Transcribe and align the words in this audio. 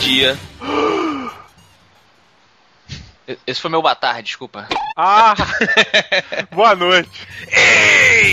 dia. 0.00 0.38
Esse 3.46 3.60
foi 3.60 3.70
meu 3.70 3.82
batar, 3.82 4.22
desculpa. 4.22 4.66
Ah! 4.96 5.34
Boa 6.50 6.74
noite. 6.74 7.28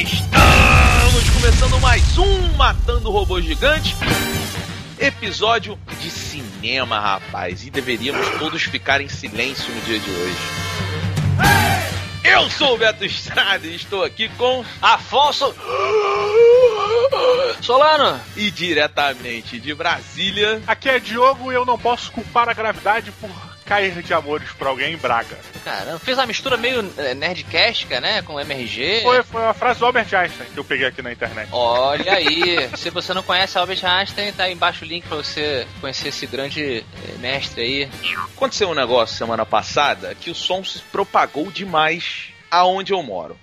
Estamos 0.02 1.30
começando 1.30 1.80
mais 1.80 2.18
um 2.18 2.54
Matando 2.54 3.12
Robô 3.12 3.40
Gigante. 3.42 3.96
Episódio 4.98 5.78
de 6.00 6.10
cinema, 6.10 7.00
rapaz. 7.00 7.66
E 7.66 7.70
deveríamos 7.70 8.28
todos 8.40 8.64
ficar 8.64 9.02
em 9.02 9.10
silêncio 9.10 9.72
no 9.76 9.82
dia 9.82 10.00
de 10.00 10.10
hoje. 10.10 10.67
Eu 12.30 12.50
sou 12.50 12.76
o 12.76 12.78
Beto 12.78 13.06
Estrada 13.06 13.66
e 13.66 13.76
estou 13.76 14.04
aqui 14.04 14.28
com 14.38 14.64
Afonso 14.82 15.56
Solano. 17.62 18.20
e 18.36 18.52
diretamente 18.52 19.58
de 19.58 19.74
Brasília. 19.74 20.62
Aqui 20.68 20.90
é 20.90 21.00
Diogo 21.00 21.52
e 21.52 21.56
eu 21.56 21.66
não 21.66 21.80
posso 21.80 22.12
culpar 22.12 22.50
a 22.50 22.54
gravidade 22.54 23.12
por 23.14 23.47
cair 23.68 24.02
de 24.02 24.14
amores 24.14 24.50
por 24.52 24.68
alguém 24.68 24.94
em 24.94 24.98
Braga. 24.98 25.38
Caramba, 25.64 26.00
fez 26.00 26.18
uma 26.18 26.26
mistura 26.26 26.56
meio 26.58 26.90
eh, 26.98 27.14
nerdcastica, 27.14 28.00
né? 28.00 28.22
Com 28.22 28.40
MRG. 28.40 29.02
Foi, 29.04 29.24
foi 29.24 29.42
uma 29.42 29.54
frase 29.54 29.80
do 29.80 29.86
Albert 29.86 30.08
Einstein 30.14 30.48
que 30.54 30.58
eu 30.58 30.64
peguei 30.64 30.88
aqui 30.88 31.02
na 31.02 31.12
internet. 31.12 31.50
Olha 31.52 32.14
aí, 32.14 32.70
se 32.78 32.90
você 32.90 33.14
não 33.14 33.22
conhece 33.22 33.58
Albert 33.58 33.84
Einstein, 33.84 34.32
tá 34.32 34.44
aí 34.44 34.54
embaixo 34.54 34.86
o 34.86 34.88
link 34.88 35.06
pra 35.06 35.18
você 35.18 35.68
conhecer 35.82 36.08
esse 36.08 36.26
grande 36.26 36.80
eh, 36.80 37.18
mestre 37.20 37.62
aí. 37.62 37.90
Aconteceu 38.36 38.70
um 38.70 38.76
negócio 38.76 39.18
semana 39.18 39.46
passada 39.46 40.16
que 40.16 40.32
o 40.32 40.36
som 40.36 40.64
se 40.64 40.80
propagou 40.92 41.52
demais 41.52 42.30
aonde 42.50 42.94
eu 42.94 43.04
moro. 43.04 43.38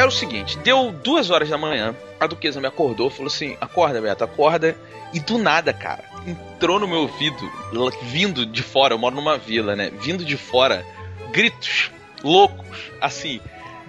Era 0.00 0.08
o 0.08 0.10
seguinte, 0.10 0.56
deu 0.60 0.90
duas 0.90 1.28
horas 1.28 1.50
da 1.50 1.58
manhã, 1.58 1.94
a 2.18 2.26
duquesa 2.26 2.58
me 2.58 2.66
acordou, 2.66 3.10
falou 3.10 3.26
assim, 3.26 3.54
acorda 3.60 4.00
Beto, 4.00 4.24
acorda, 4.24 4.74
e 5.12 5.20
do 5.20 5.36
nada, 5.36 5.74
cara, 5.74 6.02
entrou 6.26 6.80
no 6.80 6.88
meu 6.88 7.00
ouvido, 7.00 7.36
vindo 8.04 8.46
de 8.46 8.62
fora, 8.62 8.94
eu 8.94 8.98
moro 8.98 9.14
numa 9.14 9.36
vila, 9.36 9.76
né, 9.76 9.90
vindo 10.00 10.24
de 10.24 10.38
fora, 10.38 10.86
gritos 11.32 11.90
loucos, 12.24 12.78
assim, 12.98 13.42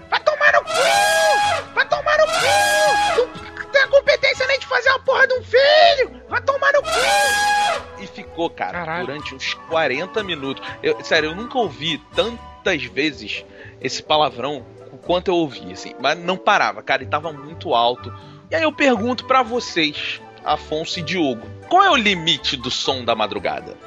vai 0.09 0.19
tomar 0.19 0.51
no 0.51 0.65
cu, 0.65 1.73
vai 1.73 1.87
tomar 1.87 2.17
no 2.17 2.25
cu, 2.25 3.29
tu 3.55 3.67
tem 3.67 3.81
a 3.81 3.87
competência 3.87 4.45
nem 4.47 4.59
de 4.59 4.65
fazer 4.65 4.89
a 4.89 4.99
porra 4.99 5.25
de 5.25 5.33
um 5.35 5.43
filho, 5.43 6.21
vai 6.27 6.41
tomar 6.41 6.73
no 6.73 6.81
cu. 6.81 8.03
E 8.03 8.07
ficou, 8.07 8.49
cara, 8.49 8.79
Caralho. 8.79 9.05
durante 9.05 9.33
uns 9.33 9.53
40 9.53 10.21
minutos. 10.25 10.61
Eu, 10.83 11.01
sério, 11.05 11.29
eu 11.29 11.35
nunca 11.35 11.57
ouvi 11.57 11.99
tantas 12.13 12.83
vezes 12.83 13.45
esse 13.79 14.03
palavrão 14.03 14.65
quanto 15.05 15.29
eu 15.29 15.35
ouvi, 15.35 15.71
assim. 15.71 15.93
Mas 15.99 16.17
não 16.17 16.37
parava, 16.37 16.81
cara, 16.81 17.03
e 17.03 17.07
tava 17.07 17.31
muito 17.31 17.73
alto. 17.73 18.13
E 18.49 18.55
aí 18.55 18.63
eu 18.63 18.71
pergunto 18.71 19.25
pra 19.25 19.43
vocês, 19.43 20.21
Afonso 20.43 20.99
e 20.99 21.01
Diogo, 21.01 21.47
qual 21.69 21.83
é 21.83 21.89
o 21.89 21.95
limite 21.95 22.57
do 22.57 22.69
som 22.69 23.03
da 23.03 23.15
madrugada? 23.15 23.77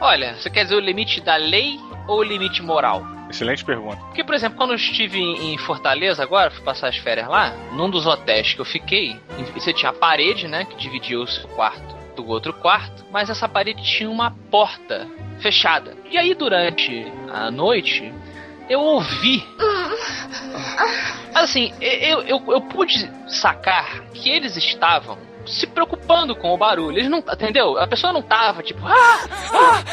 Olha, 0.00 0.34
você 0.36 0.50
quer 0.50 0.64
dizer 0.64 0.76
o 0.76 0.80
limite 0.80 1.20
da 1.20 1.36
lei 1.36 1.78
ou 2.06 2.18
o 2.18 2.22
limite 2.22 2.62
moral? 2.62 3.04
Excelente 3.28 3.64
pergunta. 3.64 3.96
Porque, 3.96 4.22
por 4.22 4.34
exemplo, 4.34 4.56
quando 4.56 4.70
eu 4.70 4.76
estive 4.76 5.18
em 5.18 5.54
em 5.54 5.58
Fortaleza 5.58 6.22
agora, 6.22 6.50
fui 6.50 6.62
passar 6.62 6.88
as 6.88 6.96
férias 6.96 7.28
lá, 7.28 7.50
num 7.72 7.90
dos 7.90 8.06
hotéis 8.06 8.54
que 8.54 8.60
eu 8.60 8.64
fiquei, 8.64 9.18
você 9.54 9.72
tinha 9.72 9.90
a 9.90 9.94
parede, 9.94 10.46
né, 10.46 10.64
que 10.64 10.76
dividia 10.76 11.18
o 11.18 11.26
seu 11.26 11.48
quarto 11.48 11.96
do 12.14 12.26
outro 12.28 12.52
quarto, 12.52 13.04
mas 13.10 13.28
essa 13.28 13.48
parede 13.48 13.82
tinha 13.82 14.08
uma 14.08 14.30
porta 14.50 15.06
fechada. 15.40 15.94
E 16.10 16.16
aí, 16.16 16.34
durante 16.34 17.06
a 17.30 17.50
noite, 17.50 18.12
eu 18.68 18.80
ouvi. 18.80 19.46
Assim, 21.34 21.72
eu, 21.80 22.22
eu, 22.22 22.44
eu 22.48 22.60
pude 22.62 23.10
sacar 23.28 24.00
que 24.10 24.30
eles 24.30 24.56
estavam 24.56 25.18
se 25.46 25.66
preocupando 25.66 26.34
com 26.34 26.52
o 26.52 26.58
barulho. 26.58 26.98
Eles 26.98 27.10
não. 27.10 27.18
Entendeu? 27.18 27.78
A 27.78 27.86
pessoa 27.86 28.12
não 28.12 28.22
tava 28.22 28.62
tipo. 28.62 28.80
Ah, 28.86 29.18
ah, 29.52 29.84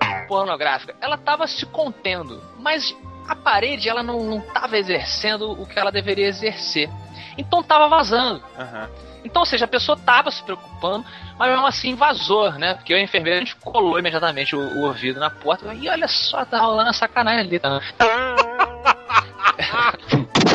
ah, 0.00 0.24
pornográfica. 0.28 0.94
Ela 1.00 1.16
tava 1.16 1.46
se 1.46 1.66
contendo. 1.66 2.42
Mas 2.58 2.94
a 3.26 3.34
parede, 3.34 3.88
ela 3.88 4.02
não, 4.02 4.22
não 4.22 4.40
tava 4.40 4.78
exercendo 4.78 5.50
o 5.50 5.66
que 5.66 5.78
ela 5.78 5.90
deveria 5.90 6.26
exercer. 6.26 6.88
Então 7.36 7.62
tava 7.62 7.88
vazando. 7.88 8.42
Aham. 8.58 8.88
Então, 9.24 9.42
ou 9.42 9.46
seja, 9.46 9.64
a 9.64 9.68
pessoa 9.68 9.98
tava 9.98 10.30
se 10.30 10.42
preocupando, 10.42 11.04
mas 11.38 11.50
mesmo 11.50 11.66
assim 11.66 11.94
vazou, 11.94 12.52
né? 12.52 12.74
Porque 12.74 12.94
a 12.94 13.02
enfermeira 13.02 13.38
a 13.38 13.40
gente 13.40 13.56
colou 13.56 13.98
imediatamente 13.98 14.54
o, 14.54 14.60
o 14.60 14.86
ouvido 14.86 15.20
na 15.20 15.28
porta. 15.28 15.74
E 15.74 15.88
olha 15.88 16.08
só, 16.08 16.44
tá 16.44 16.60
rolando 16.60 16.90
a 16.90 16.92
sacanagem 16.92 17.40
ali. 17.40 17.58
Tá? 17.58 17.80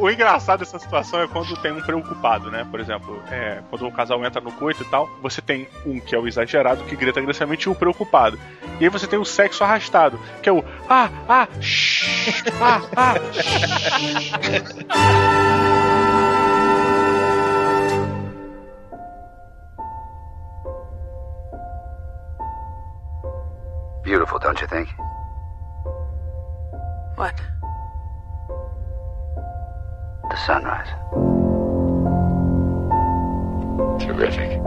O, 0.00 0.04
o 0.04 0.10
engraçado 0.10 0.60
dessa 0.60 0.78
situação 0.78 1.20
é 1.20 1.28
quando 1.28 1.54
tem 1.60 1.72
um 1.72 1.80
preocupado, 1.80 2.50
né? 2.50 2.66
Por 2.68 2.80
exemplo, 2.80 3.22
é, 3.30 3.62
quando 3.68 3.86
um 3.86 3.90
casal 3.90 4.24
entra 4.24 4.40
no 4.40 4.50
coito 4.52 4.82
e 4.82 4.86
tal, 4.86 5.08
você 5.20 5.42
tem 5.42 5.68
um 5.84 6.00
que 6.00 6.14
é 6.14 6.18
o 6.18 6.26
exagerado, 6.26 6.84
que 6.84 6.96
grita 6.96 7.20
agressivamente, 7.20 7.68
e 7.68 7.70
o 7.70 7.74
preocupado. 7.74 8.38
E 8.80 8.84
aí 8.84 8.88
você 8.88 9.06
tem 9.06 9.18
o 9.18 9.24
sexo 9.24 9.62
arrastado, 9.62 10.18
que 10.42 10.48
é 10.48 10.52
o 10.52 10.64
ah, 10.88 11.10
ah, 11.28 11.48
shh, 11.60 12.44
ah, 12.60 12.80
ah, 12.96 13.14
Beautiful, 24.02 24.38
don't 24.40 24.60
you 24.60 24.66
think? 24.66 24.88
What? 27.16 27.59
The 30.30 30.36
sunrise. 30.36 30.86
Terrific. 34.00 34.62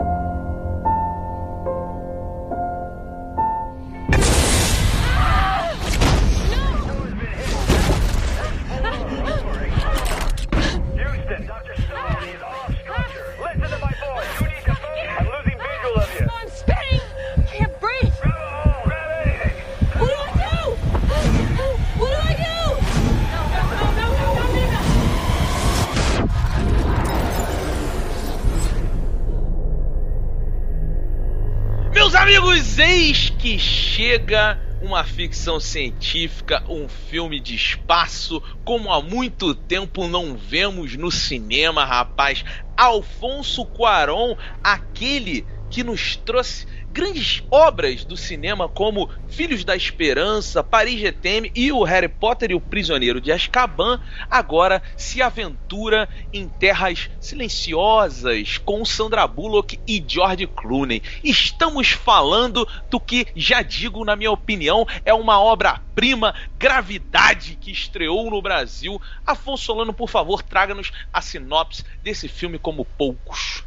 Chega 33.94 34.60
uma 34.82 35.04
ficção 35.04 35.60
científica, 35.60 36.64
um 36.68 36.88
filme 36.88 37.38
de 37.38 37.54
espaço, 37.54 38.42
como 38.64 38.92
há 38.92 39.00
muito 39.00 39.54
tempo 39.54 40.08
não 40.08 40.36
vemos 40.36 40.96
no 40.96 41.12
cinema, 41.12 41.84
rapaz. 41.84 42.44
Alfonso 42.76 43.64
Cuarón, 43.64 44.34
aquele 44.64 45.46
que 45.70 45.84
nos 45.84 46.16
trouxe 46.16 46.66
grandes 46.94 47.42
obras 47.50 48.04
do 48.04 48.16
cinema 48.16 48.68
como 48.68 49.10
Filhos 49.26 49.64
da 49.64 49.74
Esperança, 49.74 50.62
Paris 50.62 51.00
GTM 51.00 51.50
e 51.52 51.72
o 51.72 51.82
Harry 51.82 52.06
Potter 52.08 52.52
e 52.52 52.54
o 52.54 52.60
Prisioneiro 52.60 53.20
de 53.20 53.32
Azkaban, 53.32 53.98
agora 54.30 54.80
se 54.96 55.20
aventura 55.20 56.08
em 56.32 56.48
terras 56.48 57.10
silenciosas 57.18 58.58
com 58.58 58.84
Sandra 58.84 59.26
Bullock 59.26 59.80
e 59.88 60.04
George 60.06 60.46
Clooney. 60.46 61.02
Estamos 61.24 61.90
falando 61.90 62.64
do 62.88 63.00
que, 63.00 63.26
já 63.34 63.60
digo 63.60 64.04
na 64.04 64.14
minha 64.14 64.30
opinião, 64.30 64.86
é 65.04 65.12
uma 65.12 65.40
obra-prima, 65.40 66.32
Gravidade, 66.56 67.58
que 67.60 67.72
estreou 67.72 68.30
no 68.30 68.40
Brasil. 68.40 69.02
Afonso 69.26 69.64
Solano, 69.64 69.92
por 69.92 70.08
favor, 70.08 70.42
traga-nos 70.42 70.92
a 71.12 71.20
sinopse 71.20 71.84
desse 72.04 72.28
filme 72.28 72.56
como 72.56 72.84
poucos. 72.84 73.63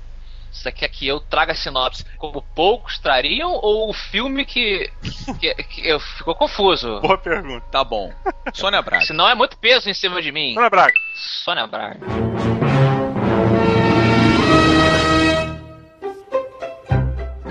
Você 0.57 0.71
quer 0.71 0.89
que 0.89 1.07
eu 1.07 1.19
traga 1.19 1.51
a 1.51 1.56
sinopse 1.56 2.04
como 2.18 2.42
poucos 2.42 2.98
trariam 2.98 3.51
ou 3.54 3.89
o 3.89 3.94
filme 3.94 4.44
que, 4.44 4.92
que, 5.39 5.54
que 5.54 5.88
eu 5.88 6.00
ficou 6.00 6.33
confuso? 6.33 7.00
Boa 7.00 7.18
pergunta. 7.18 7.65
Tá 7.71 7.83
bom. 7.83 8.12
Sônia 8.54 8.81
Braga. 8.81 9.06
Senão 9.06 9.30
é 9.30 9.36
muito 9.36 9.57
peso 9.57 9.88
em 9.89 9.94
cima 9.94 10.21
de 10.21 10.31
mim. 10.31 10.57
Ana 10.57 10.69
Braga. 10.69 10.95
Sônia 11.13 11.68
Braga. 11.68 12.00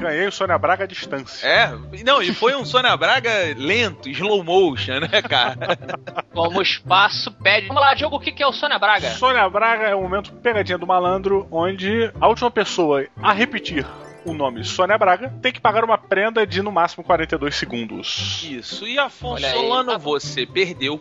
Ganhei 0.07 0.29
o 0.29 0.33
Sônia 0.33 0.57
Braga 0.57 0.85
à 0.85 0.87
distância. 0.87 1.45
É, 1.45 1.73
não, 2.05 2.23
e 2.23 2.33
foi 2.33 2.55
um 2.55 2.65
Sônia 2.65 2.97
Braga 2.97 3.31
lento, 3.57 4.09
slow 4.09 4.45
motion, 4.45 5.01
né, 5.01 5.21
cara? 5.21 5.77
Como 6.33 6.61
o 6.61 6.63
espaço 6.63 7.33
pede. 7.33 7.67
Vamos 7.67 7.83
lá, 7.83 7.93
Diogo, 7.93 8.17
o 8.17 8.21
que 8.21 8.31
que 8.31 8.43
é 8.43 8.47
o 8.47 8.53
Sônia 8.53 8.79
Braga? 8.79 9.11
Sônia 9.11 9.49
Braga 9.51 9.89
é 9.89 9.95
o 9.97 10.03
momento 10.03 10.33
pegadinha 10.35 10.79
do 10.79 10.87
malandro, 10.87 11.49
onde 11.51 12.13
a 12.21 12.29
última 12.29 12.53
pessoa 12.53 13.05
a 13.21 13.33
repetir 13.33 13.85
o 14.25 14.33
nome 14.33 14.65
Sônia 14.65 14.99
Braga 14.99 15.33
tem 15.41 15.53
que 15.53 15.61
pagar 15.61 15.85
uma 15.85 15.97
prenda 15.97 16.47
de 16.47 16.61
no 16.61 16.73
máximo 16.73 17.05
42 17.05 17.55
segundos. 17.55 18.45
Isso, 18.49 18.87
e 18.87 18.99
Afonso. 18.99 19.45
Solano, 19.49 19.99
você 19.99 20.47
perdeu. 20.47 21.01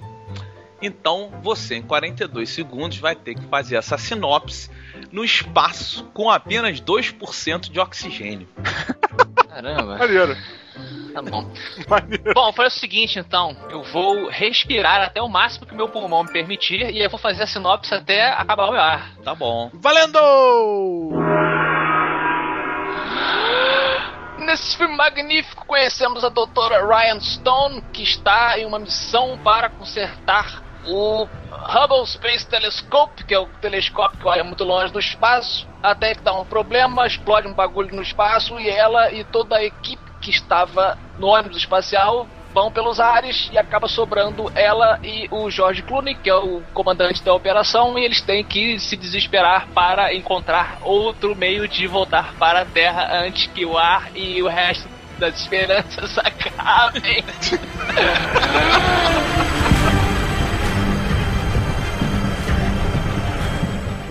Então, 0.82 1.32
você, 1.42 1.76
em 1.76 1.82
42 1.82 2.50
segundos, 2.50 2.98
vai 2.98 3.16
ter 3.16 3.36
que 3.36 3.46
fazer 3.48 3.76
essa 3.78 3.98
sinopse 3.98 4.70
no 5.12 5.24
espaço 5.24 6.06
com 6.14 6.30
apenas 6.30 6.80
2% 6.82 7.72
de 7.72 7.80
oxigênio. 7.80 8.48
Caramba. 9.50 9.98
Maneiro, 9.98 10.36
Tá 11.14 11.22
bom. 11.22 11.50
maneiro. 11.88 12.34
Bom, 12.34 12.52
foi 12.52 12.68
o 12.68 12.70
seguinte 12.70 13.18
então. 13.18 13.56
Eu 13.70 13.82
vou 13.84 14.28
respirar 14.30 15.02
até 15.02 15.22
o 15.22 15.30
máximo 15.30 15.66
que 15.66 15.74
meu 15.74 15.88
pulmão 15.88 16.24
me 16.26 16.32
permitir 16.32 16.90
e 16.94 17.02
eu 17.02 17.10
vou 17.10 17.18
fazer 17.18 17.44
a 17.44 17.48
sinopse 17.48 17.94
até 17.94 18.28
acabar 18.34 18.68
o 18.68 18.72
meu 18.74 18.82
ar. 18.82 19.16
Tá 19.24 19.34
bom. 19.34 19.72
Valendo! 19.74 21.14
Nesse 24.40 24.78
filme 24.78 24.96
magnífico 24.96 25.66
conhecemos 25.66 26.24
a 26.26 26.30
doutora 26.30 26.86
Ryan 26.86 27.20
Stone, 27.22 27.82
que 27.94 28.04
está 28.04 28.60
em 28.60 28.66
uma 28.66 28.78
missão 28.78 29.40
para 29.44 29.70
consertar 29.70 30.62
o 30.88 31.28
Hubble 31.52 32.06
Space 32.06 32.46
Telescope, 32.48 33.24
que 33.24 33.34
é 33.34 33.40
o 33.40 33.48
telescópio 33.62 34.20
que 34.20 34.28
olha 34.28 34.44
muito 34.44 34.64
longe 34.64 34.92
do 34.92 35.00
espaço, 35.00 35.68
até 35.82 36.16
que 36.16 36.22
dá 36.22 36.34
um 36.34 36.46
problema, 36.46 37.08
explode 37.08 37.48
um 37.48 37.54
bagulho 37.54 37.96
no 37.96 38.02
espaço 38.02 38.60
e 38.60 38.70
ela 38.70 39.12
e 39.12 39.24
toda 39.24 39.58
a 39.58 39.64
equipe 39.64 40.04
que 40.22 40.30
estava 40.30 40.98
no 41.18 41.28
ônibus 41.28 41.58
espacial 41.58 42.28
vão 42.56 42.72
pelos 42.72 43.02
ares 43.02 43.50
e 43.52 43.58
acaba 43.58 43.88
sobrando 43.88 44.50
ela 44.56 44.98
e 45.04 45.28
o 45.30 45.50
George 45.52 45.82
Clooney, 45.84 46.16
que 46.16 46.30
é 46.30 46.36
o 46.36 46.62
comandante 46.74 47.22
da 47.22 47.34
operação, 47.34 48.00
e 48.00 48.06
eles 48.06 48.22
têm 48.22 48.46
que 48.46 48.80
se 48.80 48.96
desesperar 48.96 49.68
para 49.74 50.14
encontrar 50.14 50.78
outro 50.82 51.36
meio 51.36 51.68
de 51.68 51.86
voltar 51.86 52.34
para 52.36 52.62
a 52.62 52.66
Terra 52.66 53.26
antes 53.26 53.48
que 53.48 53.66
o 53.66 53.78
ar 53.78 54.10
e 54.16 54.42
o 54.42 54.48
resto 54.48 54.88
das 55.20 55.42
esperanças 55.42 56.18
acabem. 56.24 57.26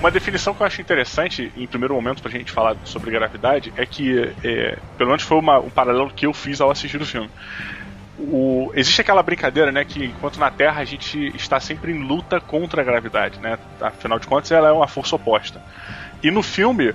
Uma 0.05 0.11
definição 0.11 0.53
que 0.53 0.61
eu 0.61 0.67
acho 0.67 0.83
interessante, 0.83 1.51
em 1.57 1.67
primeiro 1.67 1.95
momento, 1.95 2.21
pra 2.21 2.31
gente 2.31 2.53
falar 2.53 2.77
sobre 2.85 3.11
gravidade, 3.11 3.73
é 3.75 3.87
que, 3.87 4.35
é, 4.45 4.77
pelo 4.99 5.09
menos 5.09 5.23
foi 5.23 5.39
uma- 5.39 5.59
um 5.59 5.71
paralelo 5.71 6.11
que 6.11 6.27
eu 6.27 6.35
fiz 6.35 6.61
ao 6.61 6.71
assistir 6.71 7.01
o 7.01 7.07
filme. 7.07 7.31
O- 8.19 8.71
existe 8.75 9.01
aquela 9.01 9.23
brincadeira, 9.23 9.73
né, 9.73 9.83
que 9.83 10.05
enquanto 10.05 10.39
na 10.39 10.51
Terra 10.51 10.83
a 10.83 10.85
gente 10.85 11.35
está 11.35 11.59
sempre 11.59 11.91
em 11.91 12.07
luta 12.07 12.39
contra 12.39 12.83
a 12.83 12.85
gravidade, 12.85 13.41
né? 13.41 13.59
Afinal 13.81 14.19
de 14.19 14.27
contas, 14.27 14.53
ela 14.53 14.69
é 14.69 14.73
uma 14.73 14.87
força 14.87 15.17
oposta. 15.17 15.59
E 16.23 16.31
no 16.31 16.43
filme 16.43 16.93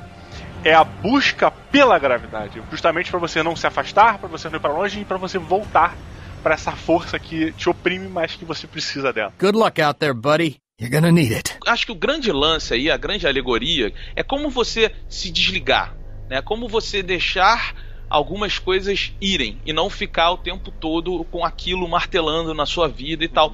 é 0.64 0.76
a 0.76 0.84
busca 0.84 1.50
pela 1.50 1.98
gravidade, 1.98 2.62
justamente 2.70 3.10
para 3.10 3.20
você 3.20 3.42
não 3.42 3.56
se 3.56 3.66
afastar, 3.66 4.20
para 4.20 4.30
você 4.30 4.50
não 4.50 4.58
ir 4.58 4.62
para 4.62 4.72
longe 4.72 5.00
e 5.00 5.06
para 5.06 5.18
você 5.18 5.40
voltar 5.40 5.96
para 6.44 6.54
essa 6.54 6.74
força 6.74 7.18
que 7.18 7.52
te 7.54 7.70
oprime, 7.72 8.08
mas 8.08 8.36
que 8.36 8.46
você 8.46 8.68
precisa 8.68 9.12
dela. 9.12 9.34
Good 9.42 9.58
luck 9.58 9.82
out 9.82 9.98
there, 9.98 10.14
buddy. 10.14 10.58
You're 10.80 10.90
gonna 10.90 11.12
need 11.12 11.34
it. 11.34 11.58
Acho 11.68 11.86
que 11.88 11.92
o 11.92 11.96
grande 11.96 12.32
lance 12.32 12.74
aí, 12.74 12.90
a 12.90 12.96
grande 12.96 13.28
alegoria, 13.28 13.94
é 14.16 14.24
como 14.24 14.50
você 14.50 14.94
se 15.10 15.30
desligar, 15.30 15.94
né? 16.30 16.42
Como 16.42 16.70
você 16.70 17.04
deixar 17.04 17.76
algumas 18.10 18.58
coisas 18.58 19.14
irem 19.20 19.60
e 19.66 19.74
não 19.74 19.90
ficar 19.90 20.32
o 20.32 20.38
tempo 20.38 20.72
todo 20.72 21.24
com 21.26 21.44
aquilo 21.46 21.88
martelando 21.88 22.54
na 22.54 22.66
sua 22.66 22.88
vida 22.88 23.26
e 23.26 23.28
tal. 23.28 23.54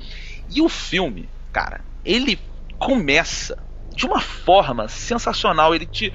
E 0.54 0.62
o 0.62 0.70
filme, 0.70 1.28
cara, 1.52 1.82
ele 2.06 2.40
começa 2.78 3.58
de 3.96 4.06
uma 4.06 4.22
forma 4.22 4.88
sensacional. 4.88 5.74
Ele 5.74 5.88
te 5.88 6.14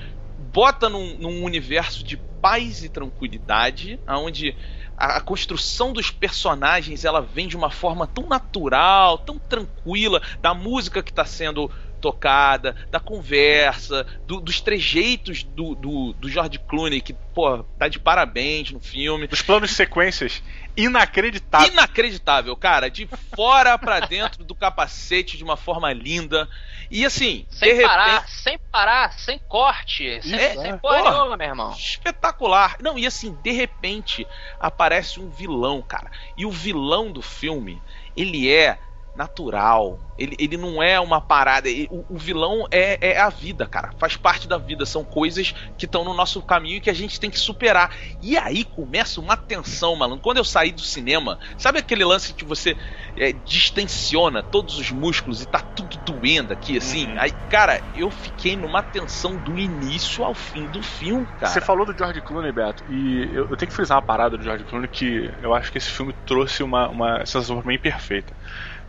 bota 0.53 0.89
num, 0.89 1.19
num 1.19 1.43
universo 1.43 2.05
de 2.05 2.17
paz 2.17 2.85
e 2.85 2.89
tranquilidade, 2.89 3.99
onde 4.07 4.55
a, 5.01 5.17
a 5.17 5.21
construção 5.21 5.95
dos 5.95 6.11
personagens 6.11 7.07
ela 7.07 7.23
vem 7.23 7.49
de 7.49 7.57
uma 7.57 7.71
forma 7.71 8.07
tão 8.07 8.29
natural, 8.29 9.17
tão 9.17 9.39
tranquila, 9.39 10.21
da 10.43 10.53
música 10.53 11.03
que 11.03 11.11
está 11.11 11.25
sendo 11.25 11.71
tocada, 12.01 12.75
da 12.91 12.99
conversa, 12.99 14.07
do- 14.27 14.41
dos 14.41 14.61
trejeitos 14.61 15.43
do, 15.43 15.75
do, 15.75 16.13
do 16.15 16.29
George 16.29 16.59
Clooney, 16.59 17.01
que, 17.01 17.13
pô, 17.13 17.63
tá 17.79 17.89
de 17.89 17.99
parabéns 17.99 18.71
no 18.71 18.81
filme. 18.81 19.27
Dos 19.27 19.43
planos 19.43 19.71
de 19.71 19.77
sequências 19.77 20.43
inacreditáveis. 20.77 21.73
Inacreditável, 21.73 22.57
cara. 22.57 22.91
De 22.91 23.09
fora 23.37 23.77
pra 23.79 24.01
dentro 24.01 24.45
do 24.45 24.55
capacete 24.55 25.37
de 25.37 25.45
uma 25.45 25.57
forma 25.57 25.93
linda. 25.93 26.49
E 26.91 27.05
assim, 27.05 27.47
Sem 27.51 27.77
de 27.77 27.83
parar, 27.83 28.07
repente. 28.15 28.31
sem 28.33 28.59
parar, 28.73 29.13
sem 29.13 29.39
corte, 29.49 30.21
sem, 30.23 30.35
É, 30.35 30.55
sem 30.57 30.79
porra 30.79 30.99
Porra. 30.99 31.11
nenhuma, 31.13 31.37
meu 31.37 31.47
irmão. 31.49 31.71
espetacular. 31.73 32.77
Não, 32.81 32.99
e 32.99 33.07
assim, 33.07 33.37
de 33.43 33.53
repente 33.53 34.27
aparece 34.59 35.21
um 35.21 35.29
vilão, 35.31 35.83
cara. 35.83 36.11
E 36.37 36.45
o 36.45 36.51
vilão 36.51 37.13
do 37.13 37.23
filme, 37.23 37.81
ele 38.17 38.51
é 38.51 38.79
natural. 39.21 39.99
Ele, 40.17 40.35
ele 40.39 40.57
não 40.57 40.83
é 40.83 40.99
uma 40.99 41.21
parada. 41.21 41.69
ele- 41.69 41.89
o, 41.91 42.05
o 42.15 42.19
vilão 42.19 42.67
é, 42.71 42.99
é 43.13 43.19
a 43.21 43.29
vida, 43.29 43.67
cara. 43.67 43.91
Faz 43.99 44.17
parte 44.17 44.49
da 44.49 44.57
vida. 44.57 44.87
São 44.87 45.05
coisas 45.05 45.55
que 45.77 45.85
estão 45.85 46.05
no 46.05 46.15
nosso 46.15 46.41
caminho 46.43 46.77
e 46.77 46.81
que 46.81 46.89
a 46.91 46.95
gente 46.95 47.21
tem 47.21 47.31
que 47.31 47.39
superar. 47.39 47.91
E 48.23 48.37
aí 48.39 48.65
começa 48.65 49.21
uma 49.21 49.37
tensão, 49.37 49.95
malandro. 49.95 50.23
Quando 50.23 50.39
eu 50.39 50.45
saí 50.45 50.73
do 50.73 50.81
cinema, 50.81 51.39
sabe 51.59 51.79
aquele 51.79 52.05
lance 52.05 52.33
que 52.33 52.45
você 52.45 52.77
é, 53.17 53.33
distensiona 53.33 54.43
todos 54.43 54.79
os 54.79 54.91
músculos 54.91 55.43
e 55.43 55.47
tá 55.47 55.61
tudo 55.61 55.99
doendo 55.99 56.53
aqui, 56.53 56.79
assim? 56.79 57.07
Uhum. 57.13 57.21
Aí, 57.21 57.33
cara, 57.51 57.81
eu 57.95 58.11
fiquei 58.11 58.57
numa 58.57 58.83
tensão 58.83 59.37
do 59.37 59.59
início 59.59 60.25
ao 60.25 60.35
fim 60.35 60.67
do 60.67 60.83
filme, 60.83 61.27
cara. 61.39 61.53
Você 61.53 61.61
falou 61.61 61.85
do 61.87 61.97
George 61.97 62.21
Clooney, 62.23 62.53
Beto, 62.53 62.85
e 62.89 63.29
eu, 63.33 63.49
eu 63.51 63.57
tenho 63.57 63.69
que 63.69 63.75
frisar 63.77 63.97
uma 63.97 64.03
parada 64.03 64.37
do 64.37 64.43
George 64.45 64.65
Clooney 64.65 64.89
que 64.89 65.31
eu 65.43 65.55
acho 65.55 65.71
que 65.73 65.79
esse 65.79 65.91
filme 65.91 66.15
trouxe 66.27 66.63
uma, 66.63 66.89
uma 66.89 67.19
sensação 67.27 67.61
pra 67.61 67.71
mim 67.71 67.79
perfeita. 67.79 68.35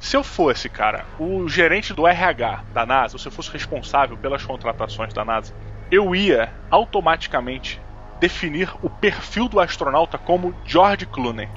Se 0.01 0.17
eu 0.17 0.23
fosse, 0.23 0.67
cara, 0.67 1.05
o 1.19 1.47
gerente 1.47 1.93
do 1.93 2.07
RH 2.07 2.63
da 2.73 2.85
NASA, 2.87 3.15
ou 3.15 3.19
se 3.19 3.27
eu 3.27 3.31
fosse 3.31 3.51
responsável 3.51 4.17
pelas 4.17 4.43
contratações 4.43 5.13
da 5.13 5.23
NASA, 5.23 5.53
eu 5.91 6.15
ia 6.15 6.51
automaticamente 6.71 7.79
definir 8.19 8.69
o 8.81 8.89
perfil 8.89 9.47
do 9.47 9.59
astronauta 9.59 10.17
como 10.17 10.55
George 10.65 11.05
Clooney. 11.05 11.47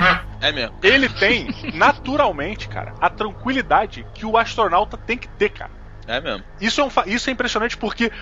É 0.40 0.52
mesmo. 0.52 0.76
Ele 0.82 1.08
tem, 1.08 1.48
naturalmente, 1.74 2.68
cara, 2.68 2.94
a 3.00 3.08
tranquilidade 3.08 4.06
que 4.14 4.26
o 4.26 4.36
astronauta 4.36 4.96
tem 4.98 5.16
que 5.16 5.28
ter, 5.28 5.48
cara. 5.48 5.70
É 6.06 6.20
mesmo. 6.20 6.44
Isso 6.60 6.82
é, 6.82 6.84
um 6.84 6.90
isso 7.06 7.30
é 7.30 7.32
impressionante 7.32 7.76
porque 7.78 8.12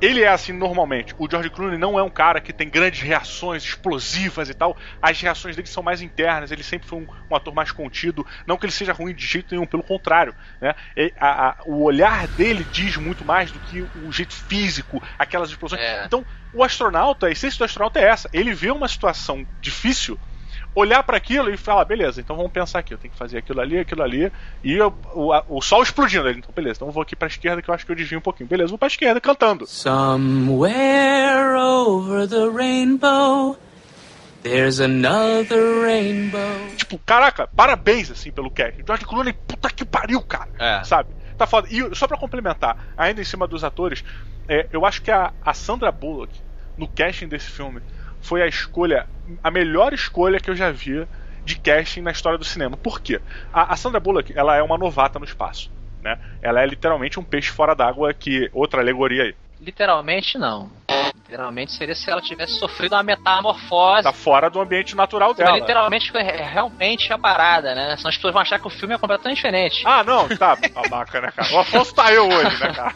ele 0.00 0.22
é 0.22 0.28
assim 0.28 0.52
normalmente. 0.52 1.14
O 1.18 1.28
George 1.30 1.50
Clooney 1.50 1.78
não 1.78 1.98
é 1.98 2.02
um 2.02 2.10
cara 2.10 2.40
que 2.40 2.52
tem 2.52 2.68
grandes 2.70 3.00
reações 3.00 3.62
explosivas 3.62 4.48
e 4.48 4.54
tal. 4.54 4.76
As 5.00 5.20
reações 5.20 5.56
dele 5.56 5.68
são 5.68 5.82
mais 5.82 6.00
internas. 6.00 6.50
Ele 6.50 6.62
sempre 6.62 6.88
foi 6.88 7.00
um, 7.00 7.06
um 7.30 7.36
ator 7.36 7.54
mais 7.54 7.70
contido. 7.70 8.26
Não 8.46 8.56
que 8.56 8.64
ele 8.66 8.72
seja 8.72 8.92
ruim 8.92 9.14
de 9.14 9.26
jeito 9.26 9.54
nenhum, 9.54 9.66
pelo 9.66 9.82
contrário. 9.82 10.34
Né? 10.60 10.74
E 10.96 11.12
a- 11.18 11.48
a- 11.50 11.56
o 11.66 11.82
olhar 11.82 12.26
dele 12.28 12.64
diz 12.64 12.96
muito 12.96 13.24
mais 13.24 13.52
do 13.52 13.60
que 13.60 13.82
o 13.94 14.10
jeito 14.12 14.34
físico, 14.34 15.02
aquelas 15.18 15.50
explosões. 15.50 15.80
É. 15.82 16.04
Então, 16.06 16.24
o 16.52 16.64
astronauta, 16.64 17.26
a 17.26 17.30
essência 17.30 17.58
do 17.58 17.64
astronauta 17.64 18.00
é 18.00 18.04
essa. 18.04 18.28
Ele 18.32 18.54
vê 18.54 18.70
uma 18.70 18.88
situação 18.88 19.46
difícil. 19.60 20.18
Olhar 20.74 21.02
para 21.02 21.16
aquilo 21.16 21.50
e 21.50 21.56
falar, 21.56 21.84
beleza, 21.84 22.20
então 22.20 22.36
vamos 22.36 22.52
pensar 22.52 22.78
aqui, 22.78 22.94
eu 22.94 22.98
tenho 22.98 23.10
que 23.10 23.18
fazer 23.18 23.38
aquilo 23.38 23.60
ali, 23.60 23.78
aquilo 23.78 24.02
ali, 24.02 24.32
e 24.62 24.72
eu- 24.74 24.96
o, 25.14 25.32
a- 25.32 25.44
o 25.48 25.60
sol 25.60 25.82
explodindo 25.82 26.28
ele. 26.28 26.38
Então, 26.38 26.52
beleza, 26.54 26.76
então 26.78 26.88
eu 26.88 26.92
vou 26.92 27.02
aqui 27.02 27.16
pra 27.16 27.26
esquerda 27.28 27.60
que 27.60 27.68
eu 27.68 27.74
acho 27.74 27.84
que 27.84 27.90
eu 27.90 27.96
desvio 27.96 28.18
um 28.18 28.22
pouquinho. 28.22 28.48
Beleza, 28.48 28.68
vou 28.68 28.78
pra 28.78 28.86
esquerda 28.88 29.20
cantando. 29.20 29.66
Somewhere 29.66 31.56
over 31.58 32.28
the 32.28 32.48
rainbow, 32.48 33.56
There's 34.42 34.80
another 34.80 35.82
rainbow. 35.82 36.40
Tipo, 36.76 36.98
caraca, 37.04 37.46
parabéns, 37.54 38.10
assim, 38.10 38.30
pelo 38.30 38.50
casting. 38.50 38.82
George 38.86 39.04
Clooney, 39.04 39.34
puta 39.46 39.68
que 39.68 39.84
pariu, 39.84 40.22
cara. 40.22 40.48
É. 40.58 40.82
Sabe? 40.84 41.10
Tá 41.36 41.46
foda. 41.46 41.68
E 41.70 41.94
só 41.94 42.06
pra 42.06 42.16
complementar, 42.16 42.76
ainda 42.96 43.20
em 43.20 43.24
cima 43.24 43.46
dos 43.46 43.62
atores, 43.64 44.02
é, 44.48 44.66
eu 44.72 44.86
acho 44.86 45.02
que 45.02 45.10
a, 45.10 45.30
a 45.42 45.52
Sandra 45.52 45.92
Bullock, 45.92 46.32
no 46.74 46.88
casting 46.88 47.28
desse 47.28 47.50
filme, 47.50 47.82
foi 48.20 48.42
a 48.42 48.46
escolha, 48.46 49.06
a 49.42 49.50
melhor 49.50 49.92
escolha 49.92 50.40
que 50.40 50.50
eu 50.50 50.56
já 50.56 50.70
vi 50.70 51.06
de 51.44 51.56
casting 51.58 52.00
na 52.00 52.10
história 52.10 52.38
do 52.38 52.44
cinema. 52.44 52.76
Por 52.76 53.00
quê? 53.00 53.20
A, 53.52 53.72
a 53.72 53.76
Sandra 53.76 54.00
Bullock, 54.00 54.32
ela 54.36 54.56
é 54.56 54.62
uma 54.62 54.78
novata 54.78 55.18
no 55.18 55.24
espaço. 55.24 55.70
Né? 56.02 56.18
Ela 56.40 56.62
é 56.62 56.66
literalmente 56.66 57.18
um 57.18 57.24
peixe 57.24 57.50
fora 57.50 57.74
d'água 57.74 58.12
que 58.14 58.50
outra 58.52 58.80
alegoria 58.80 59.24
aí. 59.24 59.34
Literalmente 59.60 60.38
não. 60.38 60.70
Literalmente 61.30 61.72
seria 61.72 61.94
se 61.94 62.10
ela 62.10 62.20
tivesse 62.20 62.54
sofrido 62.54 62.92
uma 62.96 63.04
metamorfose. 63.04 64.02
Tá 64.02 64.12
fora 64.12 64.50
do 64.50 64.60
ambiente 64.60 64.96
natural 64.96 65.32
dela. 65.32 65.52
Mas 65.52 65.60
literalmente 65.60 66.10
é 66.16 66.42
realmente 66.42 67.12
a 67.12 67.18
parada, 67.18 67.72
né? 67.72 67.96
Senão 67.96 68.08
as 68.08 68.16
pessoas 68.16 68.32
vão 68.32 68.42
achar 68.42 68.58
que 68.58 68.66
o 68.66 68.70
filme 68.70 68.94
é 68.94 68.98
completamente 68.98 69.36
diferente. 69.36 69.82
Ah, 69.86 70.02
não, 70.02 70.28
tá, 70.28 70.56
babaca, 70.56 71.20
né, 71.20 71.30
cara? 71.30 71.54
O 71.54 71.60
Afonso 71.60 71.94
tá 71.94 72.12
eu 72.12 72.26
hoje, 72.26 72.60
né, 72.60 72.72
cara? 72.74 72.94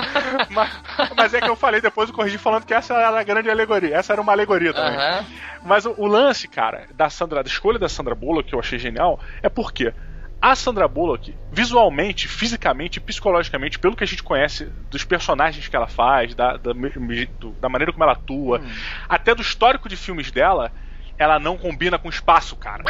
mas, 0.48 0.70
mas 1.14 1.34
é 1.34 1.40
que 1.40 1.50
eu 1.50 1.56
falei 1.56 1.82
depois, 1.82 2.08
eu 2.08 2.14
corrigi 2.14 2.38
falando 2.38 2.64
que 2.64 2.72
essa 2.72 2.94
era 2.94 3.20
a 3.20 3.22
grande 3.22 3.50
alegoria. 3.50 3.94
Essa 3.94 4.14
era 4.14 4.22
uma 4.22 4.32
alegoria 4.32 4.72
também. 4.72 4.96
Aham. 4.96 5.26
Mas 5.62 5.84
o, 5.84 5.94
o 5.98 6.06
lance, 6.06 6.48
cara, 6.48 6.86
da 6.94 7.10
Sandra, 7.10 7.42
da 7.42 7.48
escolha 7.48 7.78
da 7.78 7.90
Sandra 7.90 8.14
Bullock, 8.14 8.48
que 8.48 8.54
eu 8.54 8.60
achei 8.60 8.78
genial, 8.78 9.20
é 9.42 9.50
porque 9.50 9.92
a 10.40 10.54
Sandra 10.54 10.86
Bullock, 10.86 11.34
visualmente, 11.50 12.28
fisicamente 12.28 13.00
psicologicamente, 13.00 13.78
pelo 13.78 13.96
que 13.96 14.04
a 14.04 14.06
gente 14.06 14.22
conhece 14.22 14.66
dos 14.90 15.02
personagens 15.04 15.66
que 15.66 15.74
ela 15.74 15.86
faz, 15.88 16.34
da, 16.34 16.56
da, 16.56 16.72
do- 17.40 17.52
da 17.60 17.68
maneira 17.68 17.92
como 17.92 18.04
ela 18.04 18.12
atua, 18.12 18.60
até 19.08 19.34
do 19.34 19.42
histórico 19.42 19.88
de 19.88 19.96
filmes 19.96 20.30
dela, 20.30 20.72
ela 21.18 21.38
não 21.38 21.56
combina 21.56 21.98
com 21.98 22.08
espaço, 22.08 22.56
cara. 22.56 22.84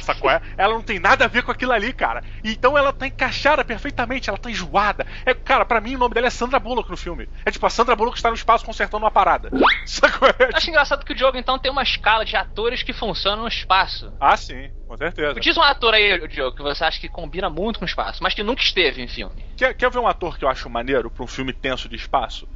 Sacou? 0.00 0.30
É? 0.30 0.40
Ela 0.56 0.74
não 0.74 0.82
tem 0.82 0.98
nada 0.98 1.24
a 1.24 1.28
ver 1.28 1.42
com 1.42 1.50
aquilo 1.52 1.72
ali, 1.72 1.92
cara. 1.92 2.22
Então 2.42 2.76
ela 2.76 2.92
tá 2.92 3.06
encaixada 3.06 3.64
perfeitamente, 3.64 4.28
ela 4.28 4.38
tá 4.38 4.50
enjoada. 4.50 5.06
É, 5.24 5.34
cara, 5.34 5.64
pra 5.64 5.80
mim 5.80 5.96
o 5.96 5.98
nome 5.98 6.14
dela 6.14 6.26
é 6.26 6.30
Sandra 6.30 6.58
Bullock 6.58 6.90
no 6.90 6.96
filme. 6.96 7.28
É 7.44 7.50
tipo, 7.50 7.66
a 7.66 7.70
Sandra 7.70 7.94
Bullock 7.96 8.16
está 8.16 8.28
no 8.28 8.34
espaço 8.34 8.64
consertando 8.64 9.04
uma 9.04 9.10
parada. 9.10 9.50
Sacou? 9.86 10.28
É, 10.28 10.44
Eu 10.44 10.56
acho 10.56 10.70
engraçado 10.70 11.04
que 11.04 11.12
o 11.12 11.14
Diogo 11.14 11.36
então 11.36 11.58
tem 11.58 11.70
uma 11.70 11.82
escala 11.82 12.24
de 12.24 12.36
atores 12.36 12.82
que 12.82 12.92
funcionam 12.92 13.42
no 13.42 13.48
espaço. 13.48 14.12
Ah, 14.20 14.36
sim, 14.36 14.70
com 14.86 14.96
certeza. 14.96 15.40
Diz 15.40 15.56
um 15.56 15.62
ator 15.62 15.94
aí, 15.94 16.26
Diogo, 16.28 16.56
que 16.56 16.62
você 16.62 16.84
acha 16.84 17.00
que 17.00 17.08
combina 17.08 17.48
muito 17.50 17.78
com 17.78 17.84
o 17.84 17.88
espaço, 17.88 18.22
mas 18.22 18.34
que 18.34 18.42
nunca 18.42 18.62
esteve 18.62 19.02
em 19.02 19.08
filme. 19.08 19.44
Quer, 19.56 19.74
quer 19.74 19.90
ver 19.90 19.98
um 19.98 20.06
ator 20.06 20.38
que 20.38 20.44
eu 20.44 20.48
acho 20.48 20.68
maneiro 20.68 21.10
pra 21.10 21.24
um 21.24 21.28
filme 21.28 21.52
tenso 21.52 21.88
de 21.88 21.96
espaço? 21.96 22.48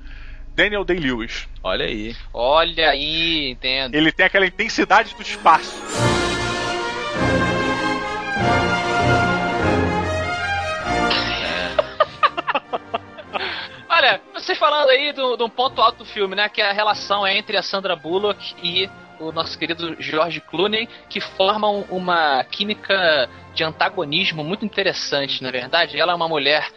Daniel 0.56 0.84
Day-Lewis. 0.84 1.46
Olha 1.62 1.84
aí. 1.84 2.16
Olha 2.32 2.90
aí, 2.90 3.50
entendo. 3.50 3.94
Ele 3.94 4.10
tem 4.10 4.25
aquela 4.25 4.46
intensidade 4.46 5.14
do 5.14 5.20
espaço. 5.22 5.82
Olha, 13.88 14.20
vocês 14.34 14.58
falando 14.58 14.90
aí 14.90 15.12
do- 15.12 15.36
de 15.36 15.42
um 15.42 15.48
ponto 15.48 15.80
alto 15.80 15.98
do 15.98 16.04
filme, 16.04 16.34
né? 16.34 16.48
Que 16.48 16.60
é 16.60 16.70
a 16.70 16.72
relação 16.72 17.26
entre 17.26 17.56
a 17.56 17.62
Sandra 17.62 17.96
Bullock 17.96 18.54
e 18.62 18.88
o 19.18 19.32
nosso 19.32 19.58
querido 19.58 19.96
George 19.98 20.40
Clooney, 20.42 20.86
que 21.08 21.20
formam 21.20 21.86
uma 21.88 22.44
química 22.44 23.28
de 23.54 23.64
antagonismo 23.64 24.44
muito 24.44 24.64
interessante, 24.64 25.42
na 25.42 25.50
verdade. 25.50 25.98
Ela 25.98 26.12
é 26.12 26.14
uma 26.14 26.28
mulher 26.28 26.68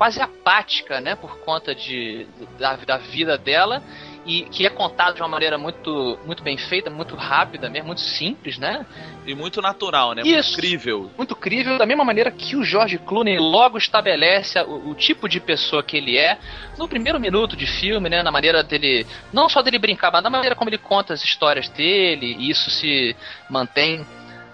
quase 0.00 0.18
apática, 0.18 0.98
né? 0.98 1.14
Por 1.14 1.40
conta 1.40 1.74
de, 1.74 2.26
da, 2.58 2.74
da 2.74 2.96
vida 2.96 3.36
dela. 3.36 3.82
E 4.24 4.44
que 4.44 4.64
é 4.64 4.70
contado 4.70 5.14
de 5.14 5.20
uma 5.20 5.28
maneira 5.28 5.58
muito, 5.58 6.18
muito 6.24 6.42
bem 6.42 6.56
feita, 6.56 6.88
muito 6.88 7.14
rápida 7.14 7.68
mesmo, 7.68 7.88
muito 7.88 8.00
simples, 8.00 8.56
né? 8.56 8.86
E 9.26 9.34
muito 9.34 9.60
natural, 9.60 10.14
né? 10.14 10.22
Isso. 10.22 10.52
Muito 10.52 10.52
incrível. 10.52 11.10
muito 11.18 11.36
crível, 11.36 11.76
da 11.76 11.84
mesma 11.84 12.02
maneira 12.02 12.30
que 12.30 12.56
o 12.56 12.64
George 12.64 12.96
Clooney 12.96 13.38
logo 13.38 13.76
estabelece 13.76 14.58
o, 14.62 14.90
o 14.90 14.94
tipo 14.94 15.28
de 15.28 15.38
pessoa 15.38 15.82
que 15.82 15.98
ele 15.98 16.16
é 16.16 16.38
no 16.78 16.88
primeiro 16.88 17.20
minuto 17.20 17.54
de 17.54 17.66
filme, 17.66 18.08
né? 18.08 18.22
Na 18.22 18.30
maneira 18.30 18.62
dele, 18.62 19.06
não 19.30 19.50
só 19.50 19.60
dele 19.60 19.78
brincar, 19.78 20.10
mas 20.10 20.22
na 20.22 20.30
maneira 20.30 20.54
como 20.54 20.70
ele 20.70 20.78
conta 20.78 21.12
as 21.12 21.22
histórias 21.22 21.68
dele, 21.68 22.36
e 22.38 22.48
isso 22.50 22.70
se 22.70 23.14
mantém 23.50 24.06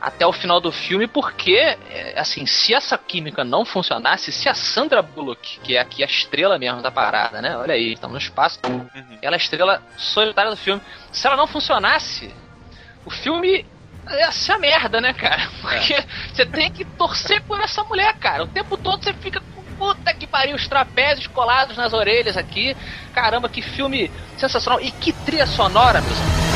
até 0.06 0.24
o 0.24 0.32
final 0.32 0.60
do 0.60 0.70
filme, 0.70 1.08
porque, 1.08 1.56
é, 1.90 2.14
assim, 2.16 2.46
se 2.46 2.72
essa 2.72 2.96
química 2.96 3.42
não 3.42 3.64
funcionasse, 3.64 4.30
se 4.30 4.48
a 4.48 4.54
Sandra 4.54 5.02
Bullock, 5.02 5.58
que 5.58 5.76
é 5.76 5.80
aqui 5.80 6.00
a 6.00 6.06
estrela 6.06 6.56
mesmo 6.60 6.80
da 6.80 6.92
parada, 6.92 7.42
né? 7.42 7.56
Olha 7.56 7.74
aí, 7.74 7.94
estamos 7.94 8.12
no 8.12 8.20
espaço, 8.20 8.60
ela 9.20 9.34
é 9.34 9.36
a 9.36 9.42
estrela 9.42 9.82
solitária 9.96 10.52
do 10.52 10.56
filme. 10.56 10.80
Se 11.10 11.26
ela 11.26 11.36
não 11.36 11.48
funcionasse, 11.48 12.32
o 13.04 13.10
filme 13.10 13.66
ia 14.08 14.30
ser 14.30 14.52
a 14.52 14.58
merda, 14.60 15.00
né, 15.00 15.12
cara? 15.12 15.50
Porque 15.60 15.96
você 16.32 16.46
tem 16.46 16.70
que 16.70 16.84
torcer 16.84 17.42
por 17.42 17.60
essa 17.60 17.82
mulher, 17.82 18.16
cara. 18.18 18.44
O 18.44 18.46
tempo 18.46 18.76
todo 18.76 19.02
você 19.02 19.12
fica 19.12 19.40
com 19.40 19.62
puta 19.76 20.14
que 20.14 20.28
pariu, 20.28 20.54
os 20.54 20.68
trapézios 20.68 21.26
colados 21.26 21.76
nas 21.76 21.92
orelhas 21.92 22.36
aqui. 22.36 22.76
Caramba, 23.12 23.48
que 23.48 23.60
filme 23.60 24.08
sensacional. 24.38 24.80
E 24.80 24.92
que 24.92 25.12
trilha 25.12 25.46
sonora, 25.46 26.00
meus 26.00 26.20
amigos. 26.20 26.55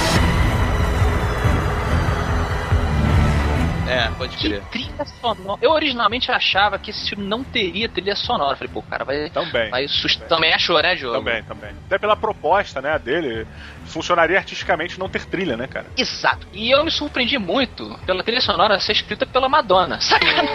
É, 3.91 4.11
pode 4.11 4.37
Que 4.37 4.49
crer. 4.49 4.65
trilha 4.71 5.05
sonora. 5.05 5.59
Eu 5.61 5.71
originalmente 5.73 6.31
achava 6.31 6.79
que 6.79 6.91
esse 6.91 7.09
filme 7.11 7.27
não 7.27 7.43
teria 7.45 7.89
trilha 7.89 8.15
sonora. 8.15 8.57
Falei, 8.57 8.73
pô, 8.73 8.83
cara, 8.83 9.05
vai. 9.05 9.29
Também. 9.31 9.71
vai 9.71 9.89
sus- 9.89 10.17
Também 10.29 10.53
achou, 10.53 10.81
né, 10.81 10.95
Diogo? 10.95 11.17
Também, 11.19 11.43
também. 11.43 11.71
Até 11.87 11.99
pela 11.99 12.17
proposta, 12.17 12.81
né, 12.81 12.99
dele, 12.99 13.47
funcionaria 13.85 14.39
artisticamente 14.39 14.99
não 14.99 15.09
ter 15.09 15.25
trilha, 15.27 15.57
né, 15.57 15.67
cara? 15.67 15.87
Exato. 15.97 16.47
E 16.53 16.71
eu 16.71 16.85
me 16.85 16.91
surpreendi 16.91 17.39
muito 17.39 17.99
pela 18.07 18.23
trilha 18.23 18.41
sonora 18.41 18.79
ser 18.79 18.93
escrita 18.93 19.27
pela 19.27 19.49
Madonna. 19.49 19.99
Sacanagem. 20.01 20.51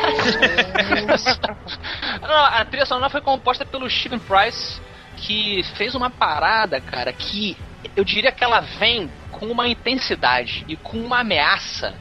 Não, 2.22 2.46
a 2.46 2.66
trilha 2.66 2.86
sonora 2.86 3.10
foi 3.10 3.22
composta 3.22 3.66
pelo 3.66 3.90
Steven 3.90 4.20
Price, 4.20 4.80
que 5.18 5.62
fez 5.76 5.96
uma 5.96 6.10
parada, 6.10 6.80
cara, 6.80 7.12
que 7.12 7.58
eu 7.96 8.04
diria 8.04 8.32
que 8.32 8.44
ela 8.44 8.60
vem 8.62 9.10
com 9.32 9.48
uma 9.48 9.68
intensidade 9.68 10.64
e 10.68 10.76
com 10.78 10.98
uma 10.98 11.20
ameaça 11.20 11.94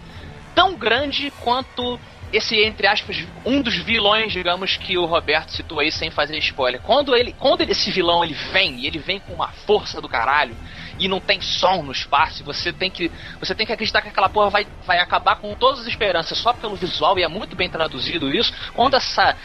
tão 0.55 0.75
grande 0.75 1.31
quanto 1.41 1.99
esse, 2.33 2.57
entre 2.65 2.87
aspas, 2.87 3.25
um 3.45 3.63
dos 3.63 3.77
vilões, 3.77 4.33
digamos, 4.33 4.77
que 4.77 4.99
o 4.99 5.05
Roberto 5.05 5.51
citou 5.53 5.79
aí 5.79 5.93
sem 5.93 6.11
fazer 6.11 6.37
spoiler. 6.39 6.81
Quando 6.81 7.15
ele, 7.15 7.33
quando 7.39 7.61
ele- 7.61 7.71
esse 7.73 7.93
vilão 7.93 8.25
ele 8.25 8.35
vem, 8.35 8.81
e 8.81 8.87
ele 8.87 8.99
vem 8.99 9.21
com 9.21 9.33
uma 9.35 9.49
força 9.49 10.01
do 10.01 10.09
caralho, 10.09 10.57
e 10.99 11.07
não 11.07 11.21
tem 11.21 11.41
som 11.41 11.83
no 11.83 11.93
espaço, 11.93 12.43
você 12.43 12.73
tem 12.73 12.91
que, 12.91 13.11
você 13.39 13.55
tem 13.55 13.65
que 13.67 13.73
acreditar 13.73 14.03
que 14.03 14.09
aquela 14.09 14.29
porra 14.29 14.51
vai, 14.51 14.67
vai 14.85 14.99
acabar 14.99 15.37
com 15.37 15.55
todas 15.55 15.81
as 15.81 15.87
esperanças 15.87 16.37
só 16.39 16.53
pelo 16.53 16.75
visual, 16.75 17.17
e 17.19 17.23
é 17.23 17.29
muito 17.29 17.55
bem 17.55 17.69
traduzido 17.71 18.35
isso. 18.35 18.53
Quando 18.75 18.95
essa, 18.95 19.37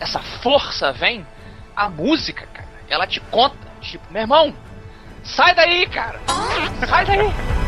essa 0.00 0.18
força 0.18 0.92
vem, 0.92 1.24
a 1.76 1.88
música, 1.88 2.46
cara, 2.46 2.68
ela 2.88 3.06
te 3.06 3.20
conta, 3.20 3.56
tipo, 3.80 4.12
meu 4.12 4.22
irmão, 4.22 4.54
sai 5.22 5.54
daí, 5.54 5.86
cara! 5.86 6.20
Sai 6.88 7.04
daí! 7.06 7.61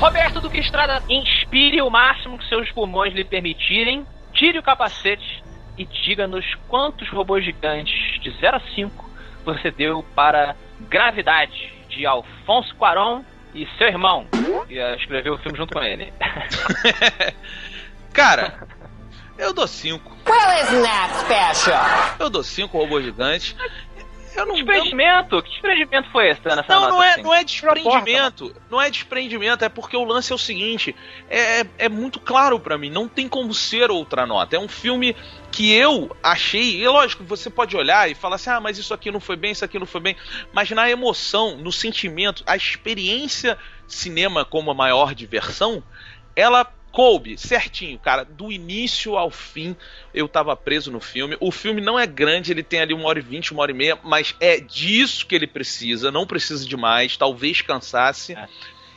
Roberto 0.00 0.40
Duque 0.40 0.58
Estrada, 0.58 1.02
inspire 1.10 1.82
o 1.82 1.90
máximo 1.90 2.38
que 2.38 2.48
seus 2.48 2.72
pulmões 2.72 3.12
lhe 3.12 3.22
permitirem, 3.22 4.06
tire 4.32 4.58
o 4.58 4.62
capacete 4.62 5.44
e 5.76 5.84
diga-nos 5.84 6.42
quantos 6.68 7.06
robôs 7.10 7.44
gigantes 7.44 8.18
de 8.22 8.30
0 8.40 8.56
a 8.56 8.60
5 8.74 9.10
você 9.44 9.70
deu 9.70 10.02
para 10.14 10.56
Gravidade, 10.88 11.70
de 11.90 12.06
Alfonso 12.06 12.74
Cuarón 12.76 13.22
e 13.54 13.68
seu 13.76 13.88
irmão, 13.88 14.26
que 14.66 14.78
escreveu 14.96 15.34
o 15.34 15.38
filme 15.38 15.58
junto 15.58 15.74
com 15.74 15.82
ele. 15.82 16.10
Cara, 18.14 18.66
eu 19.36 19.52
dou 19.52 19.66
5. 19.66 20.16
Well, 20.26 20.62
isn't 20.62 20.82
that 20.82 21.14
special? 21.18 22.16
Eu 22.18 22.30
dou 22.30 22.42
5 22.42 22.76
robôs 22.76 23.04
gigantes. 23.04 23.54
Eu 24.34 24.46
não, 24.46 24.56
eu, 24.56 24.64
desprendimento? 24.64 25.42
Que 25.42 25.50
desprendimento 25.50 26.10
foi 26.10 26.30
esse, 26.30 26.40
nessa 26.44 26.64
Não, 26.68 26.88
não 26.88 27.02
é, 27.02 27.12
assim? 27.12 27.22
não 27.22 27.34
é 27.34 27.44
desprendimento. 27.44 28.56
Não 28.70 28.80
é 28.80 28.90
desprendimento, 28.90 29.64
é 29.64 29.68
porque 29.68 29.96
o 29.96 30.04
lance 30.04 30.32
é 30.32 30.34
o 30.34 30.38
seguinte: 30.38 30.94
é, 31.28 31.66
é 31.78 31.88
muito 31.88 32.20
claro 32.20 32.58
pra 32.58 32.78
mim, 32.78 32.90
não 32.90 33.08
tem 33.08 33.28
como 33.28 33.52
ser 33.52 33.90
outra 33.90 34.26
nota. 34.26 34.56
É 34.56 34.58
um 34.58 34.68
filme 34.68 35.16
que 35.50 35.72
eu 35.72 36.16
achei. 36.22 36.80
E 36.80 36.88
lógico, 36.88 37.24
você 37.24 37.50
pode 37.50 37.76
olhar 37.76 38.10
e 38.10 38.14
falar 38.14 38.36
assim: 38.36 38.50
ah, 38.50 38.60
mas 38.60 38.78
isso 38.78 38.94
aqui 38.94 39.10
não 39.10 39.20
foi 39.20 39.36
bem, 39.36 39.52
isso 39.52 39.64
aqui 39.64 39.78
não 39.78 39.86
foi 39.86 40.00
bem. 40.00 40.16
Mas 40.52 40.70
na 40.70 40.88
emoção, 40.88 41.56
no 41.56 41.72
sentimento, 41.72 42.42
a 42.46 42.56
experiência 42.56 43.58
cinema 43.86 44.44
como 44.44 44.70
a 44.70 44.74
maior 44.74 45.14
diversão, 45.14 45.82
ela 46.36 46.64
coube 46.92 47.38
certinho, 47.38 47.98
cara. 47.98 48.24
Do 48.24 48.50
início 48.50 49.16
ao 49.16 49.30
fim, 49.30 49.76
eu 50.12 50.28
tava 50.28 50.56
preso 50.56 50.90
no 50.90 51.00
filme. 51.00 51.36
O 51.40 51.50
filme 51.50 51.80
não 51.80 51.98
é 51.98 52.06
grande, 52.06 52.52
ele 52.52 52.62
tem 52.62 52.80
ali 52.80 52.94
uma 52.94 53.08
hora 53.08 53.18
e 53.18 53.22
vinte, 53.22 53.52
uma 53.52 53.62
hora 53.62 53.70
e 53.70 53.74
meia, 53.74 53.98
mas 54.02 54.34
é 54.40 54.60
disso 54.60 55.26
que 55.26 55.34
ele 55.34 55.46
precisa, 55.46 56.10
não 56.10 56.26
precisa 56.26 56.66
de 56.66 56.76
mais, 56.76 57.16
talvez 57.16 57.62
cansasse. 57.62 58.36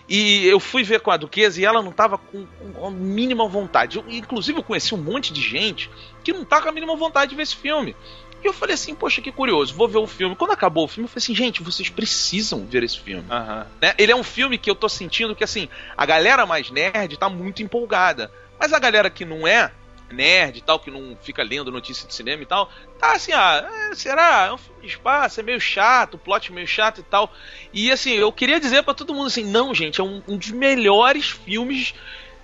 E 0.08 0.46
eu 0.46 0.60
fui 0.60 0.84
ver 0.84 1.00
com 1.00 1.12
a 1.12 1.18
Duquesa 1.18 1.62
e 1.62 1.66
ela 1.66 1.82
não 1.82 1.92
tava 1.92 2.18
com, 2.18 2.46
com 2.46 2.88
a 2.88 2.92
mínima 2.92 3.48
vontade. 3.48 3.98
Eu, 3.98 4.06
inclusive, 4.10 4.60
eu 4.60 4.64
conheci 4.64 4.94
um 4.94 5.02
monte 5.02 5.32
de 5.32 5.42
gente 5.42 5.90
que 6.24 6.34
não 6.34 6.44
tá 6.44 6.62
com 6.62 6.70
a 6.70 6.72
mínima 6.72 6.96
vontade 6.96 7.30
de 7.30 7.36
ver 7.36 7.44
esse 7.44 7.56
filme. 7.56 7.96
E 8.44 8.48
eu 8.48 8.54
falei 8.54 8.76
assim, 8.76 8.94
poxa, 8.94 9.22
que 9.22 9.32
curioso, 9.32 9.74
vou 9.74 9.88
ver 9.88 10.00
o 10.00 10.08
filme. 10.08 10.36
Quando 10.36 10.52
acabou 10.52 10.84
o 10.84 10.88
filme, 10.88 11.06
eu 11.06 11.10
falei 11.10 11.24
assim, 11.24 11.34
gente, 11.34 11.64
vocês 11.64 11.90
precisam 11.90 12.66
ver 12.66 12.84
esse 12.84 13.00
filme. 13.00 13.26
Aham. 13.30 13.66
Né? 13.82 13.94
Ele 13.98 14.12
é 14.12 14.16
um 14.16 14.24
filme 14.24 14.58
que 14.58 14.70
eu 14.70 14.76
tô 14.76 14.90
sentindo 14.90 15.36
que, 15.36 15.44
assim, 15.44 15.70
a 15.96 16.06
galera 16.06 16.46
mais 16.46 16.70
nerd 16.70 17.18
tá 17.18 17.30
muito 17.30 17.64
empolgada. 17.64 18.30
Mas 18.60 18.74
a 18.74 18.80
galera 18.80 19.10
que 19.10 19.24
não 19.24 19.48
é 19.48 19.72
nerd 20.12 20.58
e 20.58 20.62
tal, 20.62 20.80
que 20.80 20.92
não 20.92 21.18
fica 21.22 21.42
lendo 21.42 21.72
notícia 21.72 22.08
de 22.08 22.14
cinema 22.14 22.44
e 22.44 22.46
tal, 22.46 22.70
tá 23.00 23.14
assim, 23.14 23.32
ah, 23.32 23.68
é, 23.92 23.96
será? 23.96 24.48
É 24.48 24.54
um 24.54 24.58
filme 24.58 24.82
de 24.82 24.88
espaço, 24.88 25.40
é 25.40 25.44
meio 25.44 25.60
chato, 25.60 26.16
o 26.16 26.18
plot 26.18 26.52
meio 26.52 26.68
chato 26.68 27.00
e 27.00 27.04
tal. 27.04 27.34
E 27.74 27.92
assim, 27.92 28.12
eu 28.12 28.32
queria 28.32 28.60
dizer 28.60 28.84
pra 28.84 28.94
todo 28.94 29.14
mundo 29.14 29.28
assim, 29.28 29.46
não, 29.46 29.74
gente, 29.74 30.00
é 30.00 30.04
um, 30.04 30.22
um 30.28 30.38
dos 30.38 30.52
melhores 30.52 31.30
filmes 31.30 31.94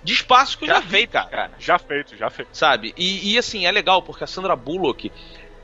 de 0.02 0.14
espaço 0.14 0.56
que 0.56 0.64
eu 0.64 0.68
já, 0.68 0.74
Já 0.74 0.80
vi, 0.80 0.88
feito, 0.88 1.10
cara. 1.10 1.28
cara. 1.28 1.52
Já 1.58 1.78
feito, 1.78 2.16
já 2.16 2.30
feito. 2.30 2.48
Sabe? 2.52 2.94
E, 2.96 3.32
e, 3.32 3.38
assim, 3.38 3.66
é 3.66 3.70
legal, 3.70 4.02
porque 4.02 4.24
a 4.24 4.26
Sandra 4.26 4.56
Bullock. 4.56 5.12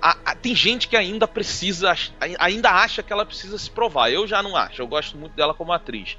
A- 0.01 0.17
a- 0.25 0.35
tem 0.35 0.55
gente 0.55 0.89
que 0.89 0.97
ainda 0.97 1.27
precisa, 1.27 1.95
ainda 2.39 2.71
acha 2.71 3.03
que 3.03 3.13
ela 3.13 3.25
precisa 3.27 3.59
se 3.59 3.71
provar. 3.71 4.11
Eu 4.11 4.27
já 4.27 4.43
não 4.43 4.57
acho. 4.57 4.81
Eu 4.83 4.87
gosto 4.87 5.17
muito 5.17 5.35
dela 5.35 5.55
como 5.55 5.73
atriz. 5.73 6.17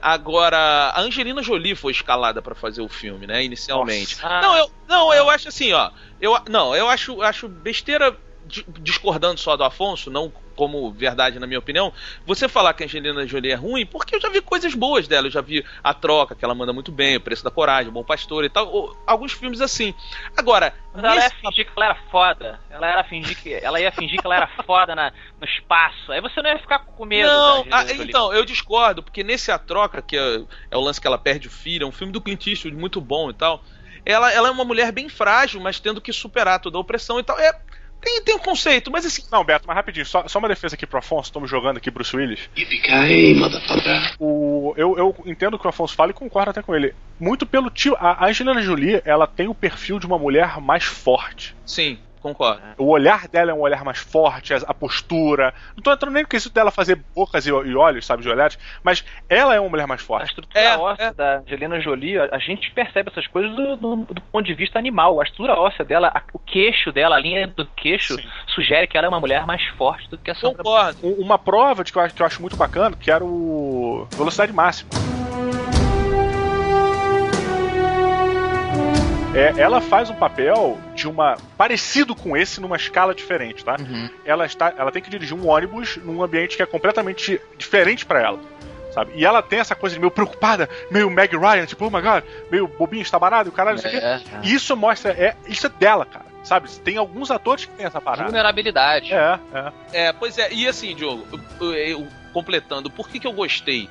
Agora, 0.00 0.56
a 0.94 1.00
Angelina 1.00 1.42
Jolie 1.42 1.74
foi 1.74 1.92
escalada 1.92 2.40
pra 2.42 2.54
fazer 2.54 2.82
o 2.82 2.88
filme, 2.88 3.26
né? 3.26 3.42
Inicialmente. 3.42 4.16
Nossa. 4.22 4.40
Não, 4.40 4.56
eu, 4.56 4.70
não, 4.86 5.14
eu 5.14 5.30
acho 5.30 5.48
assim, 5.48 5.72
ó. 5.72 5.90
Eu, 6.20 6.38
não, 6.48 6.74
eu 6.76 6.88
acho, 6.88 7.20
acho 7.22 7.48
besteira 7.48 8.16
discordando 8.78 9.38
só 9.38 9.56
do 9.56 9.64
Afonso, 9.64 10.10
não 10.10 10.32
como 10.54 10.90
verdade 10.90 11.38
na 11.38 11.46
minha 11.46 11.58
opinião, 11.58 11.92
você 12.24 12.48
falar 12.48 12.72
que 12.72 12.82
a 12.82 12.86
Angelina 12.86 13.26
Jolie 13.26 13.50
é 13.52 13.54
ruim, 13.54 13.84
porque 13.84 14.16
eu 14.16 14.20
já 14.20 14.30
vi 14.30 14.40
coisas 14.40 14.74
boas 14.74 15.06
dela, 15.06 15.26
eu 15.26 15.30
já 15.30 15.40
vi 15.42 15.64
A 15.84 15.92
Troca, 15.92 16.34
que 16.34 16.44
ela 16.44 16.54
manda 16.54 16.72
muito 16.72 16.90
bem, 16.90 17.16
O 17.16 17.20
Preço 17.20 17.44
da 17.44 17.50
Coragem, 17.50 17.88
O 17.90 17.92
Bom 17.92 18.02
Pastor 18.04 18.44
e 18.44 18.48
tal, 18.48 18.66
ou- 18.68 18.96
alguns 19.06 19.32
filmes 19.32 19.60
assim. 19.60 19.94
Agora, 20.36 20.72
Mas 20.94 21.04
ela 21.04 21.14
ia 21.14 21.20
nesse- 21.20 21.36
fingir 21.36 21.66
que 21.66 21.72
ela 21.76 21.84
era 21.86 21.94
foda. 22.10 22.60
Ela, 22.70 22.86
era 22.88 23.04
fingir 23.04 23.36
que, 23.38 23.52
ela 23.54 23.80
ia 23.80 23.92
fingir 23.92 24.18
que 24.20 24.26
ela 24.26 24.36
era 24.36 24.46
foda 24.64 24.94
na, 24.94 25.12
no 25.38 25.46
espaço. 25.46 26.10
Aí 26.12 26.20
você 26.22 26.40
não 26.40 26.48
ia 26.50 26.58
ficar 26.58 26.78
com 26.78 27.04
medo. 27.04 27.28
Não, 27.28 27.68
da 27.68 27.78
ah, 27.78 27.92
então, 27.92 28.32
eu 28.32 28.44
discordo, 28.44 29.02
porque 29.02 29.22
nesse 29.22 29.50
A 29.52 29.58
Troca, 29.58 30.00
que 30.00 30.16
é, 30.16 30.42
é 30.70 30.76
o 30.76 30.80
lance 30.80 31.00
que 31.00 31.06
ela 31.06 31.18
perde 31.18 31.48
o 31.48 31.50
filho, 31.50 31.84
é 31.84 31.86
um 31.86 31.92
filme 31.92 32.12
do 32.12 32.20
Clint 32.20 32.46
Eastwood 32.46 32.76
muito 32.76 33.00
bom 33.00 33.28
e 33.28 33.34
tal. 33.34 33.62
Ela, 34.08 34.32
ela 34.32 34.46
é 34.46 34.50
uma 34.52 34.64
mulher 34.64 34.92
bem 34.92 35.08
frágil, 35.08 35.60
mas 35.60 35.80
tendo 35.80 36.00
que 36.00 36.12
superar 36.12 36.60
toda 36.60 36.78
a 36.78 36.80
opressão 36.80 37.18
e 37.18 37.24
tal. 37.24 37.36
É, 37.40 37.52
tem, 38.06 38.22
tem 38.22 38.36
um 38.36 38.38
conceito, 38.38 38.90
mas 38.90 39.04
assim. 39.04 39.22
Não, 39.32 39.44
Beto, 39.44 39.66
mas 39.66 39.74
rapidinho, 39.74 40.06
só, 40.06 40.28
só 40.28 40.38
uma 40.38 40.48
defesa 40.48 40.76
aqui 40.76 40.86
pro 40.86 40.98
Afonso, 40.98 41.28
estamos 41.28 41.50
jogando 41.50 41.78
aqui 41.78 41.90
Bruce 41.90 42.16
Willis. 42.16 42.48
Yippee-ki-yay, 42.56 43.34
motherfucker. 43.34 44.14
O, 44.20 44.72
eu, 44.76 44.96
eu 44.96 45.16
entendo 45.26 45.54
o 45.54 45.58
que 45.58 45.66
o 45.66 45.70
Afonso 45.70 45.96
fala 45.96 46.12
e 46.12 46.14
concordo 46.14 46.50
até 46.50 46.62
com 46.62 46.74
ele. 46.74 46.94
Muito 47.18 47.44
pelo 47.44 47.68
tio. 47.68 47.96
A 47.98 48.24
a 48.24 48.28
Angelina 48.28 48.62
Jolie, 48.62 49.02
ela 49.04 49.26
tem 49.26 49.48
o 49.48 49.54
perfil 49.54 49.98
de 49.98 50.06
uma 50.06 50.18
mulher 50.18 50.60
mais 50.60 50.84
forte. 50.84 51.56
Sim, 51.66 51.98
concordo. 52.34 52.62
O 52.78 52.86
olhar 52.86 53.28
dela 53.28 53.50
é 53.50 53.54
um 53.54 53.60
olhar 53.60 53.84
mais 53.84 53.98
forte, 53.98 54.52
a, 54.54 54.58
a 54.66 54.74
postura. 54.74 55.52
Não 55.76 55.82
tô 55.82 55.92
entrando 55.92 56.14
nem 56.14 56.22
no 56.22 56.28
quesito 56.28 56.54
dela 56.54 56.70
fazer 56.70 57.00
bocas 57.14 57.46
e, 57.46 57.50
e 57.50 57.74
olhos, 57.76 58.04
sabe, 58.06 58.22
de 58.22 58.28
olhares, 58.28 58.58
mas 58.82 59.04
ela 59.28 59.54
é 59.54 59.60
uma 59.60 59.68
mulher 59.68 59.86
mais 59.86 60.00
A 60.00 60.04
forte. 60.04 60.28
estrutura 60.28 60.58
É, 60.60 60.76
óssea 60.76 61.04
é. 61.04 61.12
da 61.12 61.38
Angelina 61.38 61.80
Jolie, 61.80 62.18
a, 62.18 62.28
a 62.32 62.38
gente 62.38 62.70
percebe 62.72 63.10
essas 63.10 63.26
coisas 63.26 63.54
do, 63.54 63.76
do- 63.76 63.96
do 64.14 64.20
ponto 64.22 64.44
de 64.44 64.54
vista 64.54 64.78
animal. 64.78 65.20
A 65.20 65.24
estrutura 65.24 65.54
óssea 65.54 65.84
dela, 65.84 66.08
a- 66.14 66.22
o 66.32 66.38
queixo 66.38 66.92
dela, 66.92 67.16
a 67.16 67.20
linha 67.20 67.46
do 67.46 67.64
queixo, 67.66 68.14
Sim. 68.16 68.28
sugere 68.54 68.86
que 68.86 68.96
ela 68.96 69.06
é 69.06 69.08
uma 69.08 69.20
mulher 69.20 69.46
mais 69.46 69.62
forte 69.78 70.08
do 70.10 70.18
que 70.18 70.30
a 70.30 70.34
Sandra 70.34 70.58
Concordo. 70.62 70.98
Um- 71.02 71.22
Uma 71.26 71.38
prova 71.38 71.82
de 71.84 71.92
que 71.92 71.98
eu, 71.98 72.02
acho, 72.02 72.14
que 72.14 72.22
eu 72.22 72.26
acho 72.26 72.40
muito 72.40 72.56
bacana, 72.56 72.96
que 72.96 73.10
era 73.10 73.24
o 73.24 74.06
Velocidade 74.16 74.52
Máxima. 74.52 74.90
É, 79.36 79.52
ela 79.60 79.80
faz 79.82 80.08
um 80.08 80.14
papel 80.14 80.78
de 80.94 81.06
uma 81.06 81.36
parecido 81.58 82.14
com 82.16 82.34
esse 82.36 82.60
numa 82.60 82.76
escala 82.76 83.14
diferente, 83.14 83.62
tá? 83.64 83.76
Ela 84.24 84.46
está, 84.46 84.72
ela 84.76 84.90
tem 84.90 85.02
que 85.02 85.10
dirigir 85.10 85.36
um 85.36 85.46
ônibus 85.48 85.96
num 85.98 86.22
ambiente 86.22 86.56
que 86.56 86.62
é 86.62 86.66
completamente 86.66 87.38
diferente 87.58 88.06
pra 88.06 88.20
ela, 88.22 88.40
sabe? 88.94 89.12
E 89.14 89.26
ela 89.26 89.42
tem 89.42 89.58
essa 89.58 89.74
coisa 89.74 89.94
de 89.94 90.00
meio 90.00 90.10
preocupada, 90.10 90.68
meio 90.90 91.10
Meg 91.10 91.36
Ryan, 91.36 91.66
tipo, 91.66 91.84
oh 91.86 91.90
my 91.90 92.00
god, 92.00 92.24
meio 92.50 92.66
bobinho, 92.66 93.02
estabanado, 93.02 93.48
e 93.48 93.50
o 93.50 93.52
caralho, 93.52 93.76
isso 93.76 93.86
aqui. 93.86 93.96
É, 93.98 94.20
E 94.42 94.54
isso 94.54 94.74
mostra, 94.74 95.12
é, 95.12 95.36
isso 95.46 95.66
é 95.66 95.70
dela, 95.70 96.06
cara, 96.06 96.24
sabe? 96.42 96.70
Tem 96.80 96.96
alguns 96.96 97.30
atores 97.30 97.66
que 97.66 97.72
tem 97.72 97.84
essa 97.84 98.00
parada. 98.00 98.24
Vulnerabilidade. 98.24 99.12
É, 99.12 99.38
é. 99.52 99.72
É, 100.06 100.12
pois 100.14 100.38
é, 100.38 100.50
e 100.50 100.66
assim, 100.66 100.94
Diogo, 100.96 101.26
eu- 101.60 101.68
eu- 101.68 101.74
eu- 102.00 102.08
completando, 102.32 102.90
por 102.90 103.06
que, 103.08 103.20
que 103.20 103.26
eu 103.26 103.32
gostei 103.32 103.88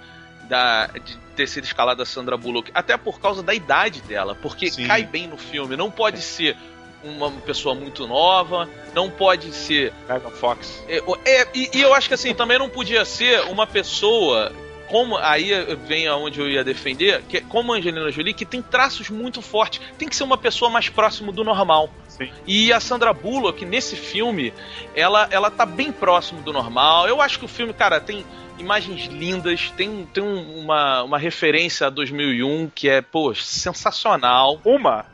da, 0.49 0.87
de 0.87 1.24
ter 1.35 1.47
sido 1.47 1.65
escalada 1.65 2.03
a 2.03 2.05
Sandra 2.05 2.37
Bullock? 2.37 2.71
Até 2.73 2.97
por 2.97 3.19
causa 3.19 3.43
da 3.43 3.53
idade 3.53 4.01
dela, 4.01 4.35
porque 4.35 4.71
Sim. 4.71 4.87
cai 4.87 5.03
bem 5.03 5.27
no 5.27 5.37
filme. 5.37 5.75
Não 5.75 5.91
pode 5.91 6.21
ser 6.21 6.57
uma 7.03 7.29
pessoa 7.31 7.75
muito 7.75 8.07
nova, 8.07 8.67
não 8.93 9.09
pode 9.09 9.53
ser. 9.53 9.93
Megan 10.09 10.31
Fox. 10.31 10.83
É, 10.87 10.97
é, 11.25 11.47
e, 11.53 11.69
e 11.73 11.81
eu 11.81 11.93
acho 11.93 12.07
que 12.07 12.15
assim, 12.15 12.33
também 12.33 12.57
não 12.57 12.69
podia 12.69 13.05
ser 13.05 13.41
uma 13.41 13.67
pessoa. 13.67 14.51
Como 14.95 15.17
aí 15.17 15.49
vem 15.85 16.07
aonde 16.07 16.39
eu 16.39 16.49
ia 16.49 16.63
defender, 16.63 17.21
que 17.27 17.35
é 17.35 17.41
como 17.41 17.73
a 17.73 17.75
Angelina 17.75 18.09
Jolie, 18.13 18.33
que 18.33 18.45
tem 18.45 18.61
traços 18.61 19.09
muito 19.09 19.41
fortes. 19.41 19.81
Tem 19.97 20.07
que 20.07 20.15
ser 20.15 20.23
uma 20.23 20.37
pessoa 20.37 20.71
mais 20.71 20.87
próximo 20.87 21.33
do 21.33 21.43
normal. 21.43 21.89
Sim. 22.07 22.31
E 22.47 22.71
a 22.71 22.79
Sandra 22.79 23.11
Bullock, 23.11 23.65
nesse 23.65 23.97
filme, 23.97 24.53
ela, 24.95 25.27
ela 25.31 25.51
tá 25.51 25.65
bem 25.65 25.91
próximo 25.91 26.41
do 26.43 26.53
normal. 26.53 27.09
Eu 27.09 27.21
acho 27.21 27.37
que 27.39 27.43
o 27.43 27.47
filme, 27.49 27.73
cara, 27.73 27.99
tem 27.99 28.25
imagens 28.57 29.07
lindas, 29.07 29.69
tem, 29.75 30.05
tem 30.13 30.23
um- 30.23 30.59
uma, 30.61 31.03
uma 31.03 31.17
referência 31.19 31.87
a 31.87 31.89
2001 31.89 32.71
que 32.73 32.87
é, 32.87 33.01
pô, 33.01 33.35
sensacional. 33.35 34.61
Uma? 34.63 35.05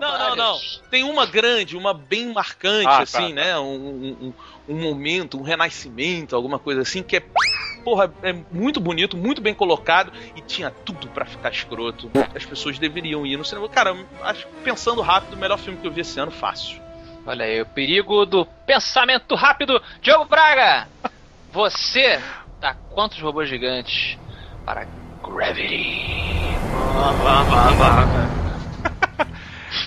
Não, 0.00 0.18
não, 0.18 0.34
não. 0.36 0.58
Tem 0.90 1.04
uma 1.04 1.24
grande, 1.26 1.76
uma 1.76 1.94
bem 1.94 2.32
marcante, 2.32 2.88
Ah, 2.88 2.96
tá, 2.96 3.02
assim, 3.04 3.28
tá. 3.28 3.34
né? 3.36 3.58
Um, 3.58 4.16
um, 4.20 4.34
um 4.68 4.80
momento, 4.82 5.38
um 5.38 5.42
renascimento, 5.42 6.34
alguma 6.34 6.58
coisa 6.58 6.82
assim, 6.82 7.04
que 7.04 7.18
é. 7.18 7.22
Porra, 7.84 8.12
é 8.22 8.32
muito 8.50 8.80
bonito, 8.80 9.16
muito 9.16 9.42
bem 9.42 9.54
colocado 9.54 10.10
e 10.34 10.40
tinha 10.40 10.70
tudo 10.70 11.06
pra 11.08 11.26
ficar 11.26 11.52
escroto. 11.52 12.10
As 12.34 12.44
pessoas 12.44 12.78
deveriam 12.78 13.26
ir 13.26 13.36
no 13.36 13.44
cinema. 13.44 13.68
Cara, 13.68 13.94
acho, 14.22 14.46
pensando 14.64 15.02
rápido, 15.02 15.34
o 15.34 15.38
melhor 15.38 15.58
filme 15.58 15.78
que 15.78 15.86
eu 15.86 15.92
vi 15.92 16.00
esse 16.00 16.18
ano, 16.18 16.30
fácil. 16.30 16.82
Olha 17.26 17.44
aí, 17.44 17.60
o 17.60 17.66
perigo 17.66 18.26
do 18.26 18.44
pensamento 18.66 19.34
rápido. 19.34 19.80
Diogo 20.00 20.24
Braga, 20.26 20.88
você 21.52 22.20
tá 22.60 22.74
quantos 22.90 23.20
robôs 23.20 23.48
gigantes 23.48 24.18
para 24.64 24.86
Gravity? 25.22 26.54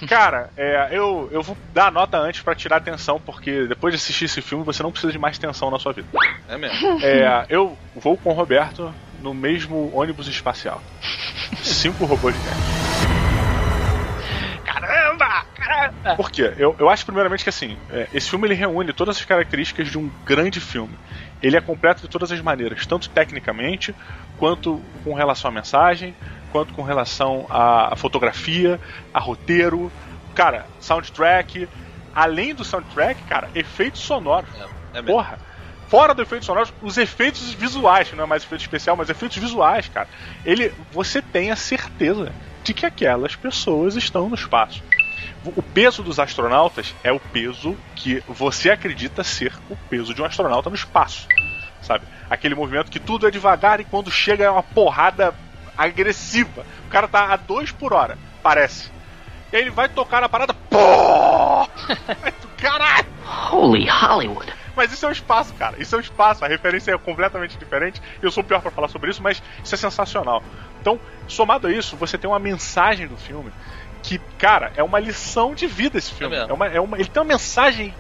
Cara, 0.08 0.50
é, 0.56 0.90
eu, 0.92 1.30
eu 1.32 1.42
vou 1.42 1.58
dar 1.74 1.88
a 1.88 1.92
nota 1.92 2.18
antes 2.18 2.42
pra 2.42 2.56
tirar 2.56 2.78
atenção, 2.78 3.20
porque 3.20 3.66
depois 3.68 3.94
de 3.94 3.98
assistir 3.98 4.26
esse 4.26 4.42
filme 4.42 4.64
você 4.64 4.84
não 4.84 4.92
precisa 4.92 5.12
de 5.12 5.20
mais 5.20 5.38
tensão 5.38 5.72
na 5.72 5.80
sua 5.80 5.94
vida. 5.94 6.08
É 6.48 6.58
mesmo. 6.58 7.00
É, 7.02 7.46
eu 7.50 7.78
vou 7.96 8.18
com 8.18 8.30
o 8.30 8.34
Roberto 8.34 8.94
no 9.22 9.34
mesmo 9.34 9.92
ônibus 9.96 10.28
espacial. 10.28 10.82
Cinco 11.64 12.06
robôs 12.06 12.36
gigantes. 12.36 13.18
Caramba! 14.66 15.46
Caramba! 15.56 16.16
Por 16.16 16.32
quê? 16.32 16.54
Eu, 16.58 16.76
eu 16.78 16.90
acho 16.90 17.06
primeiramente 17.06 17.44
que 17.44 17.50
assim, 17.50 17.78
é, 17.90 18.08
esse 18.14 18.30
filme 18.30 18.48
ele 18.48 18.54
reúne 18.54 18.94
todas 18.94 19.18
as 19.18 19.26
características 19.26 19.90
de 19.90 19.98
um 19.98 20.10
grande 20.26 20.60
filme. 20.60 20.94
Ele 21.42 21.58
é 21.58 21.62
completo 21.62 22.02
de 22.02 22.08
todas 22.08 22.32
as 22.32 22.42
maneiras, 22.42 22.86
tanto 22.86 23.10
tecnicamente, 23.10 23.94
quanto 24.38 24.82
com 25.04 25.14
relação 25.14 25.50
à 25.50 25.54
mensagem, 25.54 26.16
quanto 26.58 26.74
com 26.74 26.82
relação 26.82 27.46
à, 27.52 27.96
fotografia, 27.96 28.80
a 29.14 29.20
roteiro, 29.20 29.92
cara, 30.34 30.66
soundtrack. 30.80 31.70
Além 32.16 32.56
do 32.56 32.64
soundtrack, 32.64 33.22
cara, 33.26 33.48
efeitos 33.54 34.02
sonoros. 34.02 34.50
É 34.92 35.02
mesmo. 35.04 35.18
Porra! 35.18 35.38
Fora 35.88 36.16
do 36.16 36.22
efeito 36.24 36.44
sonoro, 36.44 36.68
os 36.82 36.98
efeitos 36.98 37.54
visuais, 37.54 38.12
não 38.12 38.24
é 38.24 38.28
mais 38.28 38.44
efeito 38.44 38.62
especial, 38.62 38.98
mas 38.98 39.10
efeitos 39.10 39.38
visuais, 39.38 39.88
cara. 39.88 40.10
Ele, 40.44 40.74
você 40.92 41.22
tem 41.22 41.52
a 41.52 41.56
certeza 41.56 42.34
de 42.64 42.74
que 42.74 42.86
aquelas 42.88 43.36
pessoas 43.36 43.96
estão 43.96 44.28
no 44.28 44.36
espaço. 44.36 44.84
O 45.46 45.62
peso 45.62 46.02
dos 46.02 46.20
astronautas 46.20 46.94
é 47.04 47.12
o 47.12 47.20
peso 47.20 47.78
que 47.96 48.22
você 48.28 48.72
acredita 48.72 49.24
ser 49.24 49.54
o 49.70 49.78
peso 49.90 50.14
de 50.14 50.22
um 50.22 50.26
astronauta 50.26 50.70
no 50.70 50.76
espaço. 50.76 51.28
Sabe? 51.82 52.04
Aquele 52.30 52.56
movimento 52.56 52.92
que 52.92 53.00
tudo 53.00 53.28
é 53.28 53.32
devagar 53.32 53.80
e 53.80 53.86
quando 53.86 54.12
chega 54.12 54.44
é 54.44 54.50
uma 54.50 54.64
porrada 54.64 55.34
agressiva. 55.78 56.66
O 56.86 56.90
cara 56.90 57.08
tá 57.08 57.34
a 57.34 57.36
dois 57.36 57.72
por 57.72 57.94
hora, 57.94 58.18
parece. 58.42 58.92
E 59.52 59.56
aí 59.56 59.62
ele 59.62 59.72
vai 59.72 59.88
tocar 59.88 60.22
na 60.22 60.30
parada. 60.30 60.54
Pô! 60.54 61.68
Caralho! 62.58 63.08
Holy 63.52 63.88
Hollywood. 63.88 64.54
Mas 64.76 64.92
isso 64.92 65.06
é 65.06 65.10
o 65.10 65.12
espaço, 65.12 65.54
cara. 65.56 65.76
Isso 65.82 65.96
é 65.96 65.98
o 65.98 66.02
espaço. 66.02 66.46
A 66.46 66.48
referência 66.48 66.92
é 66.92 66.98
completamente 66.98 67.58
diferente. 67.58 68.02
Eu 68.22 68.32
sou 68.32 68.44
o 68.44 68.46
pior 68.46 68.62
pra 68.62 68.70
falar 68.70 68.88
sobre 68.88 69.10
isso, 69.10 69.24
mas 69.24 69.42
isso 69.64 69.74
é 69.74 69.78
sensacional. 69.78 70.44
Então, 70.80 71.00
somado 71.28 71.68
a 71.68 71.72
isso, 71.72 71.96
você 71.96 72.18
tem 72.18 72.30
uma 72.30 72.40
mensagem 72.40 73.08
do 73.08 73.18
filme 73.18 73.52
que, 74.04 74.20
cara, 74.38 74.72
é 74.76 74.84
uma 74.84 75.00
lição 75.00 75.56
de 75.56 75.66
vida 75.66 75.98
esse 75.98 76.14
filme. 76.14 76.36
É. 76.36 76.40
É 76.42 76.54
uma, 76.54 76.68
é 76.68 76.80
uma, 76.80 76.98
ele 76.98 77.10
tem 77.10 77.22
uma 77.22 77.28
mensagem. 77.28 77.94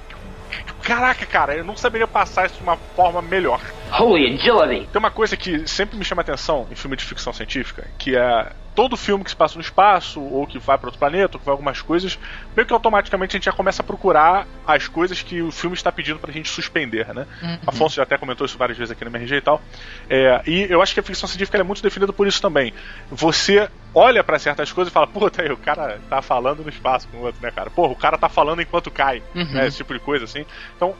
Caraca, 0.87 1.25
cara, 1.25 1.53
eu 1.53 1.65
não 1.65 1.75
saberia 1.75 2.07
passar 2.07 2.45
isso 2.45 2.55
de 2.55 2.63
uma 2.63 2.77
forma 2.77 3.21
melhor. 3.21 3.59
Holy 3.99 4.35
agility. 4.35 4.87
Tem 4.87 4.99
uma 4.99 5.11
coisa 5.11 5.35
que 5.35 5.67
sempre 5.67 5.97
me 5.97 6.05
chama 6.05 6.21
atenção 6.21 6.65
em 6.71 6.75
filme 6.75 6.95
de 6.95 7.03
ficção 7.03 7.33
científica, 7.33 7.85
que 7.97 8.15
é 8.15 8.53
todo 8.77 8.95
filme 8.95 9.23
que 9.23 9.31
se 9.31 9.35
passa 9.35 9.55
no 9.55 9.61
espaço, 9.61 10.21
ou 10.21 10.45
que 10.45 10.59
vai 10.59 10.77
para 10.77 10.89
outro 10.89 10.99
planeta, 10.99 11.35
ou 11.35 11.39
que 11.39 11.45
vai 11.47 11.51
algumas 11.51 11.81
coisas, 11.81 12.19
meio 12.55 12.63
que 12.67 12.71
automaticamente 12.71 13.35
a 13.35 13.37
gente 13.39 13.45
já 13.45 13.51
começa 13.51 13.81
a 13.81 13.85
procurar 13.85 14.45
as 14.67 14.87
coisas 14.87 15.19
que 15.23 15.41
o 15.41 15.51
filme 15.51 15.75
está 15.75 15.91
pedindo 15.91 16.19
pra 16.19 16.31
gente 16.31 16.47
suspender, 16.47 17.11
né? 17.11 17.25
Uhum. 17.41 17.57
Afonso 17.65 17.95
já 17.95 18.03
até 18.03 18.19
comentou 18.19 18.45
isso 18.45 18.55
várias 18.55 18.77
vezes 18.77 18.91
aqui 18.91 19.03
no 19.03 19.09
MRG 19.09 19.37
e 19.37 19.41
tal. 19.41 19.59
É, 20.07 20.43
e 20.45 20.67
eu 20.69 20.79
acho 20.79 20.93
que 20.93 20.99
a 20.99 21.03
ficção 21.03 21.27
científica 21.27 21.57
é 21.57 21.63
muito 21.63 21.81
definida 21.81 22.13
por 22.13 22.27
isso 22.27 22.39
também. 22.39 22.71
Você 23.09 23.67
olha 23.95 24.23
pra 24.23 24.37
certas 24.37 24.71
coisas 24.71 24.91
e 24.91 24.93
fala, 24.93 25.07
puta, 25.07 25.41
aí, 25.41 25.51
o 25.51 25.57
cara 25.57 25.99
tá 26.07 26.21
falando 26.21 26.61
no 26.61 26.69
espaço 26.69 27.07
com 27.07 27.17
o 27.17 27.21
outro, 27.21 27.41
né, 27.41 27.49
cara? 27.49 27.71
Porra, 27.71 27.93
o 27.93 27.95
cara 27.95 28.15
tá 28.15 28.29
falando 28.29 28.61
enquanto 28.61 28.91
cai, 28.91 29.23
Uhum. 29.33 29.53
né? 29.53 29.65
Esse 29.65 29.77
tipo 29.77 29.91
de 29.91 29.99
coisa, 29.99 30.25
assim. 30.25 30.45
Então, 30.75 30.93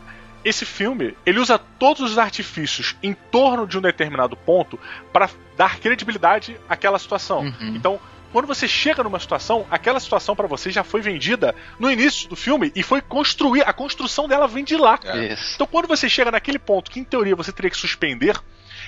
esse 0.48 0.66
filme, 0.66 1.16
ele 1.26 1.40
usa 1.40 1.60
todos 1.60 2.02
os 2.12 2.18
artifícios 2.18 2.96
em 3.04 3.14
torno 3.14 3.68
de 3.68 3.78
um 3.78 3.82
determinado 3.82 4.38
ponto 4.38 4.80
para 5.12 5.30
dar 5.58 5.78
credibilidade 5.78 6.58
àquela 6.70 6.98
situação. 6.98 7.40
Uhum. 7.42 7.76
Então, 7.76 8.00
quando 8.32 8.46
você 8.46 8.66
chega 8.66 9.04
numa 9.04 9.20
situação, 9.20 9.66
aquela 9.70 10.00
situação 10.00 10.38
pra 10.38 10.48
você 10.48 10.72
já 10.72 10.86
foi 10.86 11.02
vendida 11.02 11.54
no 11.78 11.92
início 11.92 12.30
do 12.30 12.36
filme 12.36 12.72
e 12.74 12.82
foi 12.82 13.02
construir, 13.02 13.64
a 13.68 13.74
construção 13.74 14.26
dela 14.26 14.48
vem 14.48 14.64
de 14.64 14.78
lá. 14.78 14.98
É. 15.04 15.36
Então, 15.56 15.68
quando 15.68 15.86
você 15.88 16.08
chega 16.08 16.32
naquele 16.32 16.60
ponto 16.60 16.90
que 16.90 17.00
em 17.00 17.04
teoria 17.04 17.36
você 17.36 17.52
teria 17.52 17.70
que 17.70 17.78
suspender, 17.78 18.40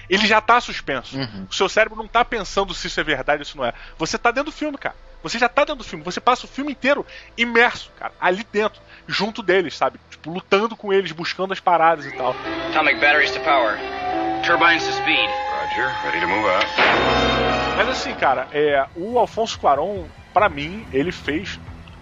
ele 0.09 0.25
já 0.25 0.39
tá 0.39 0.61
suspenso. 0.61 1.17
Uhum. 1.17 1.47
O 1.49 1.53
seu 1.53 1.67
cérebro 1.67 1.97
não 1.97 2.07
tá 2.07 2.23
pensando 2.23 2.73
se 2.73 2.87
isso 2.87 2.99
é 3.01 3.03
verdade 3.03 3.41
ou 3.41 3.45
se 3.45 3.57
não 3.57 3.65
é. 3.65 3.73
Você 3.97 4.17
tá 4.17 4.31
dentro 4.31 4.49
do 4.51 4.55
filme, 4.55 4.77
cara. 4.77 4.95
Você 5.21 5.37
já 5.37 5.49
tá 5.49 5.61
dentro 5.63 5.75
do 5.77 5.83
filme. 5.83 6.03
Você 6.05 6.19
passa 6.21 6.45
o 6.45 6.49
filme 6.49 6.71
inteiro 6.71 7.05
imerso, 7.37 7.91
cara, 7.97 8.13
ali 8.19 8.45
dentro, 8.51 8.81
junto 9.07 9.41
deles, 9.43 9.75
sabe? 9.75 9.99
Tipo, 10.09 10.29
lutando 10.31 10.75
com 10.75 10.93
eles, 10.93 11.11
buscando 11.11 11.51
as 11.53 11.59
paradas 11.59 12.05
e 12.05 12.11
tal. 12.15 12.35
Atomic 12.69 12.99
batteries 12.99 13.31
to 13.31 13.39
power. 13.41 13.77
Turbines 14.45 14.85
to 14.85 14.93
speed. 14.93 15.29
Roger. 15.61 15.91
Ready 16.05 16.21
to 16.21 16.27
move 16.27 16.47
out. 16.49 16.65
Mas 17.77 17.89
assim, 17.89 18.13
cara, 18.15 18.47
é, 18.51 18.85
o 18.95 19.19
Alfonso 19.19 19.59
Cuarón, 19.59 20.05
pra 20.33 20.49
mim, 20.49 20.85
ele 20.91 21.11
fez 21.11 21.59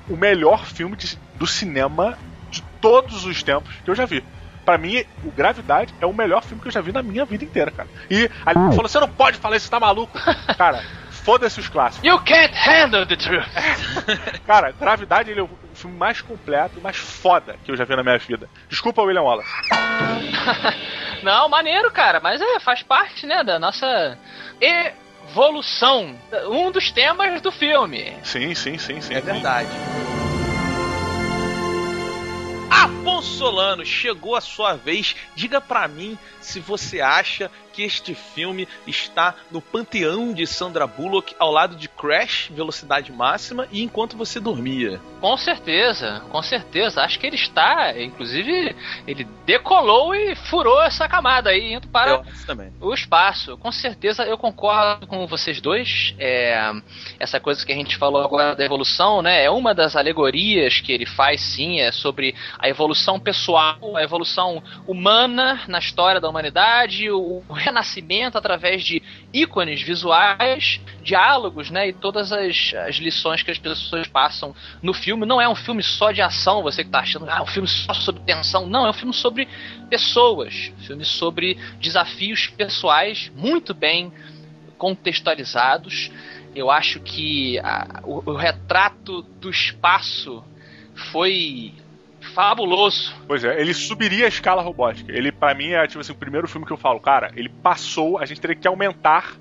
o 0.10 0.15
melhor 0.15 0.65
filme 0.65 0.95
de- 0.95 1.17
do 1.36 1.45
cinema 1.47 2.17
de 2.49 2.62
todos 2.82 3.25
os 3.25 3.43
tempos 3.43 3.73
que 3.84 3.89
eu 3.89 3.95
já 3.95 4.06
vi. 4.06 4.23
Pra 4.65 4.77
mim, 4.77 5.03
o 5.23 5.32
Gravidade 5.32 5.93
é 6.01 6.06
o 6.06 6.13
melhor 6.13 6.43
filme 6.43 6.62
que 6.62 6.67
eu 6.67 6.71
já 6.71 6.82
vi 6.82 6.91
na 6.91 7.01
minha 7.01 7.25
vida 7.25 7.43
inteira, 7.43 7.71
cara. 7.71 7.88
E 8.10 8.30
ali 8.45 8.60
ele 8.65 8.75
falou: 8.75 8.89
você 8.89 8.99
não 8.99 9.08
pode 9.10 9.38
falar 9.38 9.56
isso, 9.56 9.65
você 9.65 9.71
tá 9.71 9.80
maluco. 9.80 10.17
cara, 10.58 10.84
foda-se 11.27 11.59
os 11.59 11.67
clássicos. 11.67 12.07
You 12.07 12.17
can't 12.19 12.53
handle 12.55 13.05
the 13.05 13.17
truth. 13.17 13.45
Cara, 14.47 14.71
Gravidade 14.71 15.29
ele 15.29 15.41
é 15.41 15.43
o 15.43 15.49
filme 15.73 15.97
mais 15.97 16.21
completo, 16.21 16.79
mais 16.79 16.95
foda 16.95 17.57
que 17.65 17.69
eu 17.69 17.75
já 17.75 17.83
vi 17.83 17.97
na 17.97 18.01
minha 18.01 18.17
vida. 18.17 18.49
Desculpa, 18.69 19.01
William 19.01 19.23
Wallace. 19.23 19.51
Não, 21.23 21.49
maneiro, 21.49 21.91
cara, 21.91 22.21
mas 22.21 22.39
é, 22.39 22.59
faz 22.61 22.81
parte, 22.81 23.25
né, 23.25 23.43
da 23.43 23.59
nossa 23.59 24.17
evolução. 24.61 26.15
Um 26.49 26.71
dos 26.71 26.91
temas 26.91 27.41
do 27.41 27.51
filme. 27.51 28.15
Sim, 28.23 28.55
sim, 28.55 28.77
sim, 28.77 29.01
sim. 29.01 29.15
É 29.15 29.19
verdade. 29.19 29.67
Afonso 32.69 33.38
Solano, 33.38 33.86
chegou 33.86 34.36
a 34.36 34.41
sua 34.41 34.75
vez. 34.75 35.15
Diga 35.36 35.62
pra 35.62 35.88
mim 35.88 36.17
se 36.41 36.60
você 36.60 37.01
acha 37.01 37.49
que 37.77 37.84
este 37.84 38.15
filme 38.15 38.67
está 38.88 39.36
no 39.51 39.62
panteão 39.62 40.34
de 40.34 40.47
Sandra 40.47 40.88
Bullock 40.88 41.36
ao 41.38 41.51
lado 41.51 41.75
de 41.75 41.88
Crash, 41.88 42.49
Velocidade 42.51 43.12
Máxima 43.12 43.67
e 43.71 43.84
Enquanto 43.84 44.17
Você 44.17 44.39
Dormia. 44.39 44.99
Com 45.21 45.38
certeza, 45.38 46.23
com 46.32 46.41
certeza. 46.41 47.03
Acho 47.03 47.19
que 47.19 47.27
ele 47.27 47.36
está, 47.36 47.93
inclusive, 48.01 48.75
ele 49.06 49.25
decolou 49.45 50.15
e 50.15 50.36
furou 50.36 50.82
essa 50.82 51.08
camada 51.08 51.51
aí, 51.51 51.73
indo 51.73 51.88
para 51.88 52.23
o 52.82 52.93
espaço. 52.95 53.56
Com 53.60 53.71
certeza 53.71 54.23
eu 54.23 54.39
concordo 54.39 55.06
com 55.06 55.27
vocês 55.27 55.62
dois. 55.62 56.15
É, 56.17 56.71
essa 57.19 57.39
coisa 57.39 57.63
que 57.63 57.71
a 57.71 57.75
gente 57.75 57.95
falou 57.95 58.23
agora 58.23 58.56
da 58.56 58.65
evolução, 58.65 59.21
né? 59.21 59.43
É 59.43 59.51
uma 59.51 59.75
das 59.75 59.95
alegorias 59.95 60.80
que 60.80 60.91
ele 60.91 61.06
faz, 61.06 61.41
sim, 61.41 61.80
é 61.80 61.91
sobre 61.91 62.34
a 62.60 62.67
evolução 62.67 63.20
pessoal, 63.20 63.96
a 63.96 64.04
evolução 64.04 64.63
humana 64.88 65.62
na 65.67 65.80
história 65.80 66.20
da 66.20 66.30
humanidade, 66.30 67.10
o 67.12 67.43
renascimento 67.50 68.38
através 68.38 68.84
de 68.84 69.02
ícones 69.34 69.82
visuais, 69.82 70.80
diálogos, 71.04 71.70
né? 71.70 71.89
E 71.89 71.93
todas 71.93 72.32
as, 72.32 72.74
as 72.88 72.96
lições 72.96 73.43
que 73.43 73.52
as 73.52 73.58
pessoas 73.58 74.08
passam 74.08 74.56
no 74.82 74.93
filme. 74.93 75.26
Não 75.26 75.39
é 75.39 75.48
um 75.48 75.56
filme 75.56 75.84
só 75.84 76.12
de 76.12 76.22
ação, 76.22 76.63
você 76.63 76.84
que 76.84 76.89
tá 76.89 77.00
achando, 77.00 77.30
ah, 77.30 77.38
é 77.38 77.41
um 77.41 77.48
filme 77.48 77.67
só 77.67 77.93
sobre 77.93 78.22
tensão. 78.24 78.67
Não, 78.67 78.86
é 78.86 78.89
um 78.89 78.93
filme 78.93 79.13
sobre 79.13 79.48
pessoas. 79.89 80.72
Filme 80.86 81.06
sobre 81.06 81.56
desafios 81.80 82.48
pessoais 82.48 83.32
muito 83.36 83.74
bem 83.74 84.12
contextualizados. 84.78 86.12
Eu 86.56 86.72
acho 86.72 87.00
que 87.00 87.60
a- 87.60 88.02
o, 88.04 88.32
o 88.32 88.36
retrato 88.36 89.22
do 89.22 89.50
espaço 89.50 90.43
foi 91.12 91.74
fabuloso. 92.33 93.15
Pois 93.27 93.43
é, 93.43 93.59
ele 93.59 93.73
subiria 93.73 94.25
a 94.25 94.29
escala 94.29 94.61
robótica. 94.61 95.11
Ele, 95.11 95.31
pra 95.31 95.53
mim, 95.53 95.71
é 95.71 95.85
tipo 95.87 95.99
assim, 95.99 96.11
o 96.11 96.15
primeiro 96.15 96.47
filme 96.47 96.65
que 96.65 96.73
eu 96.73 96.77
falo, 96.77 96.99
cara, 96.99 97.31
ele 97.35 97.49
passou, 97.49 98.17
a 98.17 98.25
gente 98.25 98.41
teria 98.41 98.55
que 98.55 98.67
aumentar 98.67 99.35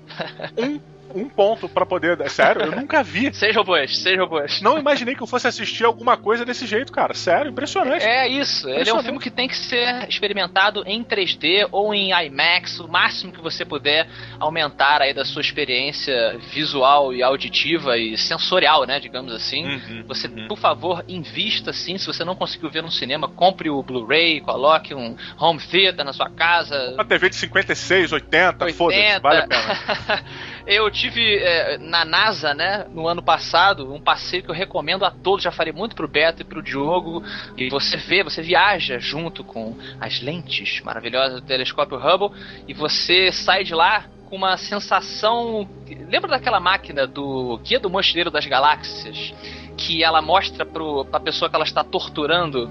um, 0.57 0.79
um 1.17 1.29
ponto 1.29 1.67
pra 1.67 1.85
poder. 1.85 2.19
é 2.21 2.29
Sério, 2.29 2.63
eu 2.63 2.71
nunca 2.71 3.03
vi. 3.03 3.33
Seis 3.33 3.55
robôs, 3.55 3.97
seis 3.97 4.17
robôs. 4.17 4.61
Não 4.61 4.77
imaginei 4.77 5.15
que 5.15 5.21
eu 5.23 5.27
fosse 5.27 5.47
assistir 5.47 5.83
alguma 5.85 6.17
coisa 6.17 6.45
desse 6.45 6.65
jeito, 6.65 6.91
cara. 6.91 7.13
Sério, 7.13 7.51
impressionante. 7.51 8.05
É 8.05 8.27
isso, 8.27 8.67
ele 8.67 8.73
é 8.73 8.77
um 8.77 8.99
Impressionante. 8.99 9.05
filme 9.05 9.19
que 9.19 9.31
tem 9.31 9.47
que 9.47 9.55
ser 9.57 10.07
experimentado 10.07 10.83
em 10.85 11.03
3D 11.03 11.67
ou 11.71 11.93
em 11.93 12.11
IMAX, 12.11 12.79
o 12.79 12.87
máximo 12.87 13.31
que 13.31 13.41
você 13.41 13.65
puder 13.65 14.07
aumentar 14.39 15.01
aí 15.01 15.13
da 15.13 15.25
sua 15.25 15.41
experiência 15.41 16.37
visual 16.53 17.13
e 17.13 17.23
auditiva 17.23 17.97
e 17.97 18.17
sensorial, 18.17 18.85
né, 18.85 18.99
digamos 18.99 19.33
assim. 19.33 19.65
Uhum, 19.65 20.03
Você, 20.07 20.27
uhum. 20.27 20.47
por 20.47 20.57
favor, 20.57 21.03
invista 21.07 21.73
sim. 21.73 21.97
Se 21.97 22.05
você 22.07 22.23
não 22.23 22.35
conseguiu 22.35 22.69
ver 22.69 22.83
no 22.83 22.91
cinema, 22.91 23.27
compre 23.27 23.69
o 23.69 23.81
Blu-ray, 23.81 24.41
coloque 24.41 24.93
um 24.93 25.15
home 25.39 25.59
theater 25.59 26.05
na 26.05 26.13
sua 26.13 26.29
casa. 26.29 26.93
Uma 26.93 27.05
TV 27.05 27.29
de 27.29 27.35
56, 27.35 28.11
80, 28.13 28.73
foda-se, 28.73 29.19
vale 29.19 29.39
a 29.39 29.47
pena. 29.47 30.23
eu 30.67 30.91
tive 30.91 31.37
é, 31.37 31.77
na 31.77 32.03
NASA, 32.03 32.53
né, 32.53 32.85
no 32.93 33.07
ano 33.07 33.23
passado, 33.23 33.93
um 33.93 34.01
passeio 34.01 34.43
que 34.43 34.49
eu 34.49 34.55
recomendo 34.55 35.05
a 35.05 35.11
todos. 35.11 35.43
Já 35.43 35.51
falei 35.51 35.71
muito 35.71 35.95
pro 35.95 36.07
Beto 36.07 36.41
e 36.41 36.45
pro 36.45 36.61
Diogo. 36.61 37.23
E 37.55 37.69
você 37.69 37.95
vê, 37.95 38.21
você 38.21 38.41
viaja 38.41 38.99
junto 38.99 39.43
com 39.43 39.77
as 39.99 40.21
lentes 40.21 40.81
maravilhosas 40.81 41.39
do 41.41 41.47
telescópio 41.47 41.97
Hubble 41.97 42.37
e 42.67 42.73
você 42.73 43.31
sai 43.31 43.63
de 43.63 43.73
lá 43.73 44.05
com 44.29 44.35
uma 44.35 44.57
sensação. 44.57 45.67
Lembra 46.09 46.31
daquela 46.31 46.59
máquina 46.59 47.07
do 47.07 47.57
Guia 47.63 47.79
do 47.79 47.89
Mochileiro 47.89 48.29
das 48.29 48.45
Galáxias? 48.45 49.33
Que 49.77 50.03
ela 50.03 50.21
mostra 50.21 50.65
pro, 50.65 51.05
pra 51.05 51.19
pessoa 51.19 51.49
que 51.49 51.55
ela 51.55 51.65
está 51.65 51.83
torturando 51.83 52.69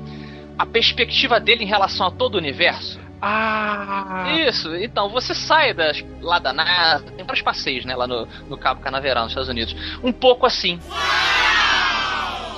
a 0.58 0.66
perspectiva 0.66 1.40
dele 1.40 1.64
em 1.64 1.68
relação 1.68 2.06
a 2.06 2.10
todo 2.10 2.34
o 2.34 2.38
universo. 2.38 3.05
Ah! 3.20 4.26
Isso, 4.46 4.74
então 4.76 5.08
você 5.08 5.34
sai 5.34 5.72
das, 5.72 6.04
lá 6.20 6.38
da 6.38 6.52
NASA, 6.52 7.04
tem 7.12 7.24
vários 7.24 7.42
passeios, 7.42 7.84
né, 7.84 7.94
lá 7.96 8.06
no, 8.06 8.26
no 8.48 8.58
Cabo 8.58 8.80
Canaveral, 8.80 9.24
nos 9.24 9.32
Estados 9.32 9.48
Unidos. 9.48 9.74
Um 10.02 10.12
pouco 10.12 10.46
assim. 10.46 10.78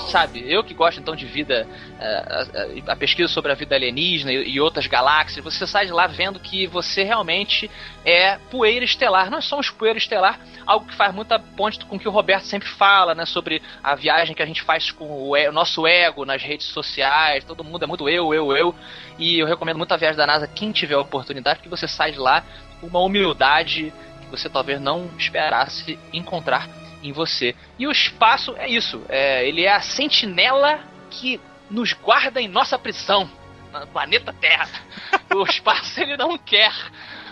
Sabe, 0.08 0.50
eu 0.50 0.64
que 0.64 0.72
gosto 0.72 0.98
então 0.98 1.14
de 1.14 1.26
vida, 1.26 1.66
eh, 2.00 2.82
a, 2.86 2.96
pesquisa 2.96 3.30
sobre 3.30 3.52
a 3.52 3.54
vida 3.54 3.74
alienígena 3.74 4.32
e, 4.32 4.58
outras 4.58 4.86
galáxias, 4.86 5.44
você 5.44 5.66
sai 5.66 5.84
de 5.84 5.92
lá 5.92 6.06
vendo 6.06 6.40
que 6.40 6.66
você 6.66 7.02
realmente 7.02 7.70
é 8.06 8.38
poeira 8.50 8.84
estelar. 8.84 9.30
Nós 9.30 9.44
somos 9.44 9.68
poeira 9.70 9.98
estelar, 9.98 10.40
algo 10.66 10.86
que 10.86 10.94
faz 10.94 11.14
muita 11.14 11.38
ponte 11.38 11.84
com 11.84 11.96
o 11.96 11.98
que 11.98 12.08
o 12.08 12.10
Roberto 12.10 12.44
sempre 12.44 12.66
fala, 12.68 13.14
né, 13.14 13.26
sobre 13.26 13.60
a 13.84 13.94
viagem 13.94 14.34
que 14.34 14.42
a 14.42 14.46
gente 14.46 14.62
faz 14.62 14.90
com 14.90 15.04
o, 15.04 15.36
o 15.36 15.52
nosso 15.52 15.86
ego 15.86 16.24
nas 16.24 16.42
redes 16.42 16.68
sociais, 16.68 17.44
todo 17.44 17.62
mundo 17.62 17.82
é 17.82 17.86
muito 17.86 18.08
eu, 18.08 18.32
eu, 18.32 18.56
eu. 18.56 18.74
E 19.18 19.38
eu 19.38 19.46
recomendo 19.46 19.76
muito 19.76 19.92
a 19.92 19.96
viagem 19.98 20.16
da 20.16 20.26
NASA, 20.26 20.48
quem 20.48 20.72
tiver 20.72 20.94
a 20.94 21.00
oportunidade, 21.00 21.60
que 21.60 21.68
você 21.68 21.86
sai 21.86 22.12
de 22.12 22.18
lá 22.18 22.42
com 22.80 22.86
uma 22.86 23.00
humildade 23.00 23.92
que 24.22 24.26
você 24.30 24.48
talvez 24.48 24.80
não 24.80 25.10
esperasse 25.18 25.98
encontrar 26.12 26.66
em 27.02 27.12
você. 27.12 27.54
E 27.78 27.86
o 27.86 27.90
espaço 27.90 28.54
é 28.56 28.68
isso, 28.68 29.02
é, 29.08 29.46
ele 29.46 29.64
é 29.64 29.72
a 29.72 29.80
sentinela 29.80 30.80
que 31.10 31.40
nos 31.70 31.92
guarda 31.92 32.40
em 32.40 32.48
nossa 32.48 32.78
prisão, 32.78 33.30
no 33.72 33.86
planeta 33.88 34.32
Terra. 34.32 34.68
o 35.34 35.42
espaço 35.44 36.00
ele 36.00 36.16
não 36.16 36.36
quer 36.38 36.72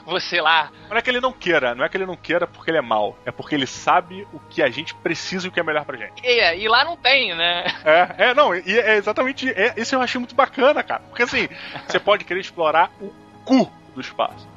você 0.06 0.40
lá. 0.40 0.70
Não 0.88 0.96
é 0.96 1.02
que 1.02 1.10
ele 1.10 1.20
não 1.20 1.32
queira, 1.32 1.74
não 1.74 1.84
é 1.84 1.88
que 1.88 1.96
ele 1.96 2.06
não 2.06 2.16
queira 2.16 2.46
porque 2.46 2.70
ele 2.70 2.78
é 2.78 2.82
mal, 2.82 3.18
é 3.26 3.32
porque 3.32 3.54
ele 3.54 3.66
sabe 3.66 4.26
o 4.32 4.38
que 4.38 4.62
a 4.62 4.70
gente 4.70 4.94
precisa 4.94 5.46
e 5.46 5.48
o 5.48 5.52
que 5.52 5.58
é 5.58 5.62
melhor 5.62 5.84
pra 5.84 5.96
gente. 5.96 6.22
E, 6.24 6.62
e 6.62 6.68
lá 6.68 6.84
não 6.84 6.96
tem, 6.96 7.34
né? 7.34 7.66
É, 7.84 8.28
é, 8.28 8.34
não, 8.34 8.54
e 8.54 8.78
é 8.78 8.96
exatamente. 8.96 9.50
É, 9.50 9.74
isso 9.76 9.94
eu 9.94 10.00
achei 10.00 10.18
muito 10.18 10.34
bacana, 10.34 10.82
cara. 10.82 11.02
Porque 11.08 11.24
assim, 11.24 11.48
você 11.86 11.98
pode 11.98 12.24
querer 12.24 12.40
explorar 12.40 12.90
o 13.00 13.12
cu 13.44 13.70
do 13.94 14.00
espaço. 14.00 14.55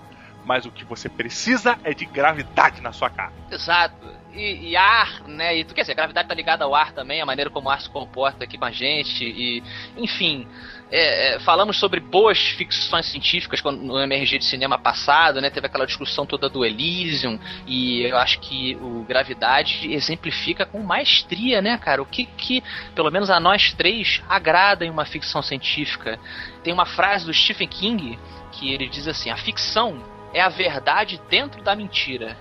Mas 0.49 0.65
o 0.65 0.71
que 0.71 0.83
você 0.83 1.07
precisa 1.07 1.77
é 1.83 1.93
de 1.93 2.05
gravidade 2.05 2.81
na 2.81 2.91
sua 2.91 3.07
cara. 3.07 3.31
Exato. 3.51 3.95
E, 4.33 4.69
e 4.69 4.75
ar, 4.75 5.21
né? 5.27 5.57
E 5.57 5.63
tu 5.63 5.75
quer 5.75 5.81
dizer, 5.81 5.91
a 5.91 5.95
gravidade 5.95 6.27
tá 6.27 6.33
ligada 6.33 6.65
ao 6.65 6.73
ar 6.73 6.91
também, 6.91 7.21
a 7.21 7.25
maneira 7.25 7.51
como 7.51 7.67
o 7.67 7.71
ar 7.71 7.79
se 7.79 7.87
comporta 7.87 8.45
aqui 8.45 8.57
com 8.57 8.65
a 8.65 8.71
gente, 8.71 9.23
e 9.23 9.61
enfim. 9.95 10.47
é, 10.91 11.35
é, 11.35 11.39
falamos 11.39 11.77
sobre 11.77 11.99
boas 11.99 12.39
ficções 12.39 13.05
científicas 13.05 13.61
no 13.61 13.99
MRG 13.99 14.39
de 14.39 14.45
cinema 14.45 14.79
passado, 14.79 15.39
né? 15.39 15.51
Teve 15.51 15.67
aquela 15.67 15.85
discussão 15.85 16.25
toda 16.25 16.49
do 16.49 16.65
Elysium, 16.65 17.39
e 17.67 18.01
eu 18.01 18.17
acho 18.17 18.39
que 18.39 18.75
o 18.81 19.03
Gravidade 19.03 19.93
exemplifica 19.93 20.65
com 20.65 20.81
maestria, 20.81 21.61
né, 21.61 21.77
cara? 21.77 22.01
O 22.01 22.07
que 22.07 22.25
que, 22.25 22.63
pelo 22.95 23.11
menos 23.11 23.29
a 23.29 23.39
nós 23.39 23.71
três, 23.73 24.23
agrada 24.27 24.83
em 24.83 24.89
uma 24.89 25.05
ficção 25.05 25.43
científica. 25.43 26.19
Tem 26.63 26.73
uma 26.73 26.87
frase 26.87 27.23
do 27.23 27.33
Stephen 27.33 27.67
King 27.67 28.17
que 28.51 28.73
ele 28.73 28.89
diz 28.89 29.07
assim: 29.07 29.29
a 29.29 29.37
ficção 29.37 30.18
é 30.33 30.41
a 30.41 30.49
verdade 30.49 31.21
dentro 31.29 31.61
da 31.63 31.75
mentira. 31.75 32.37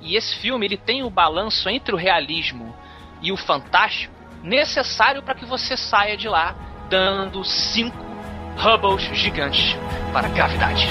E 0.00 0.16
esse 0.16 0.36
filme 0.36 0.66
ele 0.66 0.76
tem 0.76 1.02
o 1.02 1.10
balanço 1.10 1.68
entre 1.68 1.94
o 1.94 1.98
realismo 1.98 2.74
e 3.20 3.30
o 3.30 3.36
fantástico 3.36 4.14
necessário 4.42 5.22
para 5.22 5.34
que 5.34 5.44
você 5.44 5.76
saia 5.76 6.16
de 6.16 6.28
lá 6.28 6.54
dando 6.88 7.44
cinco 7.44 8.10
Hubbles 8.56 9.02
gigantes 9.16 9.76
para 10.12 10.26
a 10.26 10.30
gravidade. 10.30 10.86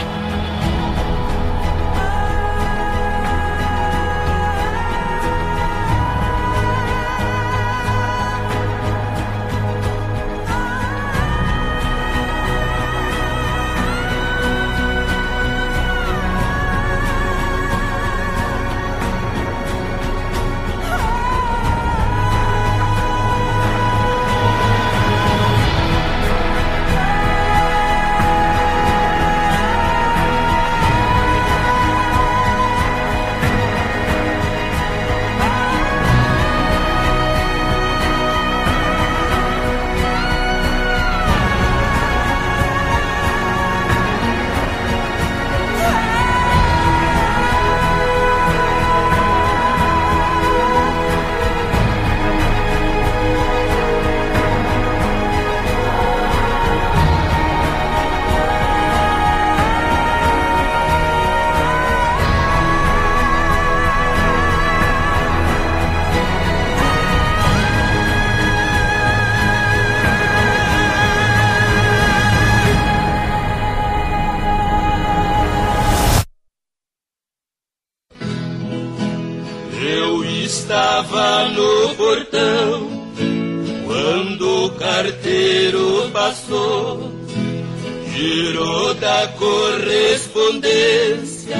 Correspondência 89.39 91.57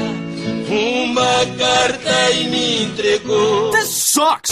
uma 0.70 1.46
carta 1.58 2.32
e 2.32 2.50
me 2.50 2.84
entregou. 2.84 3.72
This 3.72 3.90
sucks! 3.90 4.52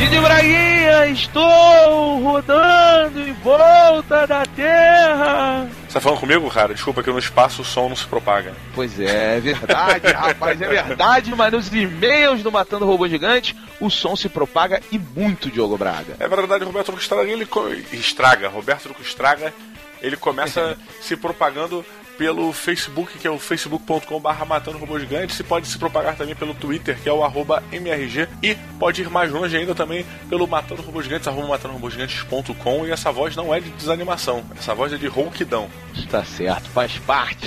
E 0.00 0.06
de 0.06 0.20
Braguinha, 0.20 1.06
estou 1.08 2.20
rodando 2.22 3.20
em 3.20 3.32
volta 3.42 4.26
da 4.26 4.44
Terra. 4.54 5.68
Você 5.94 6.00
tá 6.00 6.02
falando 6.02 6.18
comigo, 6.18 6.50
cara? 6.50 6.74
Desculpa 6.74 7.04
que 7.04 7.10
no 7.12 7.20
espaço 7.20 7.62
o 7.62 7.64
som 7.64 7.88
não 7.88 7.94
se 7.94 8.04
propaga. 8.04 8.52
Pois 8.74 8.98
é, 8.98 9.36
é 9.36 9.40
verdade, 9.40 10.08
rapaz, 10.12 10.60
é 10.60 10.66
verdade, 10.68 11.32
mas 11.36 11.52
nos 11.52 11.72
e-mails 11.72 12.42
do 12.42 12.50
Matando 12.50 12.84
Robô 12.84 13.06
Gigante, 13.06 13.54
o 13.78 13.88
som 13.88 14.16
se 14.16 14.28
propaga 14.28 14.82
e 14.90 14.98
muito, 14.98 15.48
Diogo 15.48 15.78
Braga. 15.78 16.16
É 16.18 16.26
verdade, 16.26 16.64
Roberto 16.64 16.92
Estraga, 16.98 17.30
ele 17.30 17.46
co- 17.46 17.68
estraga, 17.92 18.48
Roberto 18.48 18.88
Luco 18.88 19.02
Estraga, 19.02 19.54
ele 20.02 20.16
começa 20.16 20.76
se 21.00 21.16
propagando 21.16 21.86
pelo 22.16 22.52
Facebook, 22.52 23.18
que 23.18 23.26
é 23.26 23.30
o 23.30 23.38
facebook.com.br 23.38 24.44
Matando 24.46 24.78
Robô 24.78 24.98
Gigante. 24.98 25.34
Se 25.34 25.42
pode 25.42 25.66
se 25.66 25.78
propagar 25.78 26.16
também 26.16 26.34
pelo 26.34 26.54
Twitter, 26.54 26.98
que 27.00 27.08
é 27.08 27.12
o 27.12 27.24
arroba 27.24 27.62
MRG. 27.72 28.28
E 28.42 28.54
pode 28.78 29.02
ir 29.02 29.10
mais 29.10 29.30
longe 29.30 29.56
ainda 29.56 29.74
também 29.74 30.04
pelo 30.28 30.46
Matando 30.46 30.82
Robô 30.82 31.02
Gigantes, 31.02 31.28
arroba 31.28 31.48
matandorobogigantes.com. 31.48 32.86
E 32.86 32.90
essa 32.90 33.12
voz 33.12 33.36
não 33.36 33.54
é 33.54 33.60
de 33.60 33.70
desanimação, 33.70 34.44
essa 34.56 34.74
voz 34.74 34.92
é 34.92 34.96
de 34.96 35.06
rouquidão. 35.06 35.68
Tá 36.10 36.24
certo, 36.24 36.68
faz 36.70 36.98
parte. 36.98 37.46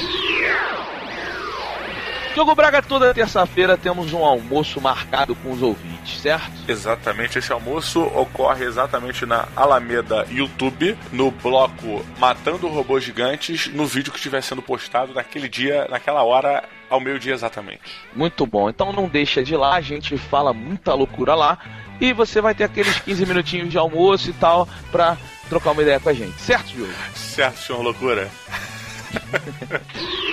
Diogo 2.37 2.53
Braga, 2.53 2.83
toda 2.83 3.15
terça-feira 3.15 3.75
temos 3.75 4.13
um 4.13 4.23
almoço 4.23 4.79
marcado 4.79 5.33
com 5.37 5.51
os 5.51 5.63
ouvintes, 5.63 6.21
certo? 6.21 6.51
Exatamente, 6.67 7.39
esse 7.39 7.51
almoço 7.51 7.99
ocorre 7.99 8.63
exatamente 8.63 9.25
na 9.25 9.47
Alameda 9.55 10.23
YouTube, 10.29 10.95
no 11.11 11.31
bloco 11.31 12.05
Matando 12.19 12.67
Robôs 12.67 13.03
Gigantes, 13.03 13.65
no 13.73 13.87
vídeo 13.87 14.11
que 14.11 14.19
estiver 14.19 14.43
sendo 14.43 14.61
postado 14.61 15.15
naquele 15.15 15.49
dia, 15.49 15.87
naquela 15.89 16.21
hora, 16.21 16.63
ao 16.91 16.99
meio-dia 16.99 17.33
exatamente. 17.33 17.81
Muito 18.15 18.45
bom. 18.45 18.69
Então 18.69 18.93
não 18.93 19.09
deixa 19.09 19.43
de 19.43 19.55
ir 19.55 19.57
lá, 19.57 19.73
a 19.73 19.81
gente 19.81 20.15
fala 20.15 20.53
muita 20.53 20.93
loucura 20.93 21.33
lá. 21.33 21.57
E 21.99 22.13
você 22.13 22.39
vai 22.39 22.53
ter 22.53 22.65
aqueles 22.65 22.99
15 22.99 23.25
minutinhos 23.25 23.69
de 23.71 23.79
almoço 23.79 24.29
e 24.29 24.33
tal 24.33 24.69
pra 24.91 25.17
trocar 25.49 25.71
uma 25.71 25.81
ideia 25.81 25.99
com 25.99 26.09
a 26.09 26.13
gente, 26.13 26.39
certo, 26.39 26.67
Diogo? 26.67 26.93
Certo, 27.15 27.57
senhor 27.57 27.81
loucura. 27.81 28.29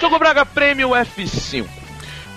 Diogo 0.00 0.18
Braga 0.18 0.46
Prêmio 0.46 0.88
F5. 0.88 1.66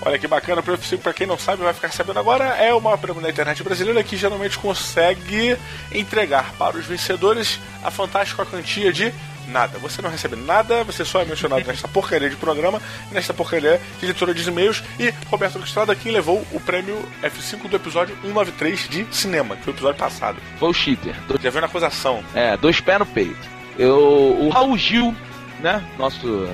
Olha 0.01 0.19
que 0.19 0.27
bacana, 0.27 0.59
o 0.59 0.63
Prêmio 0.63 0.81
F5, 0.81 0.99
pra 0.99 1.13
quem 1.13 1.25
não 1.25 1.39
sabe, 1.39 1.63
vai 1.63 1.73
ficar 1.73 1.93
sabendo 1.93 2.19
agora, 2.19 2.43
é 2.43 2.73
uma 2.73 2.97
prêmio 2.97 3.21
da 3.21 3.29
internet 3.29 3.63
brasileira 3.63 4.03
que 4.03 4.17
geralmente 4.17 4.59
consegue 4.59 5.57
entregar 5.89 6.51
para 6.59 6.75
os 6.75 6.85
vencedores 6.85 7.57
a 7.81 7.89
fantástica 7.89 8.45
quantia 8.45 8.91
de 8.91 9.13
nada. 9.47 9.79
Você 9.79 10.01
não 10.01 10.09
recebe 10.09 10.35
nada, 10.35 10.83
você 10.83 11.05
só 11.05 11.21
é 11.21 11.25
mencionado 11.25 11.65
nesta 11.65 11.87
porcaria 11.89 12.29
de 12.29 12.35
programa, 12.35 12.81
nesta 13.13 13.33
porcaria 13.33 13.79
de 13.97 14.05
leitura 14.07 14.33
de 14.33 14.45
e-mails. 14.45 14.83
E 14.99 15.13
Roberto 15.31 15.57
Estrada, 15.59 15.95
quem 15.95 16.11
levou 16.11 16.45
o 16.51 16.59
prêmio 16.59 17.01
F5 17.21 17.69
do 17.69 17.77
episódio 17.77 18.13
193 18.23 18.89
de 18.89 19.07
cinema, 19.09 19.55
que 19.55 19.63
foi 19.63 19.71
o 19.71 19.75
episódio 19.75 19.99
passado. 19.99 20.37
Foi 20.59 20.67
o 20.67 20.73
cheater. 20.73 21.15
Já 21.41 21.49
veio 21.49 21.61
na 21.61 21.67
acusação. 21.67 22.21
É, 22.35 22.57
dois 22.57 22.81
pés 22.81 22.99
no 22.99 23.05
peito. 23.05 23.47
Eu, 23.79 24.37
o 24.37 24.49
Raul 24.49 24.77
Gil, 24.77 25.15
né? 25.61 25.81
Nosso 25.97 26.45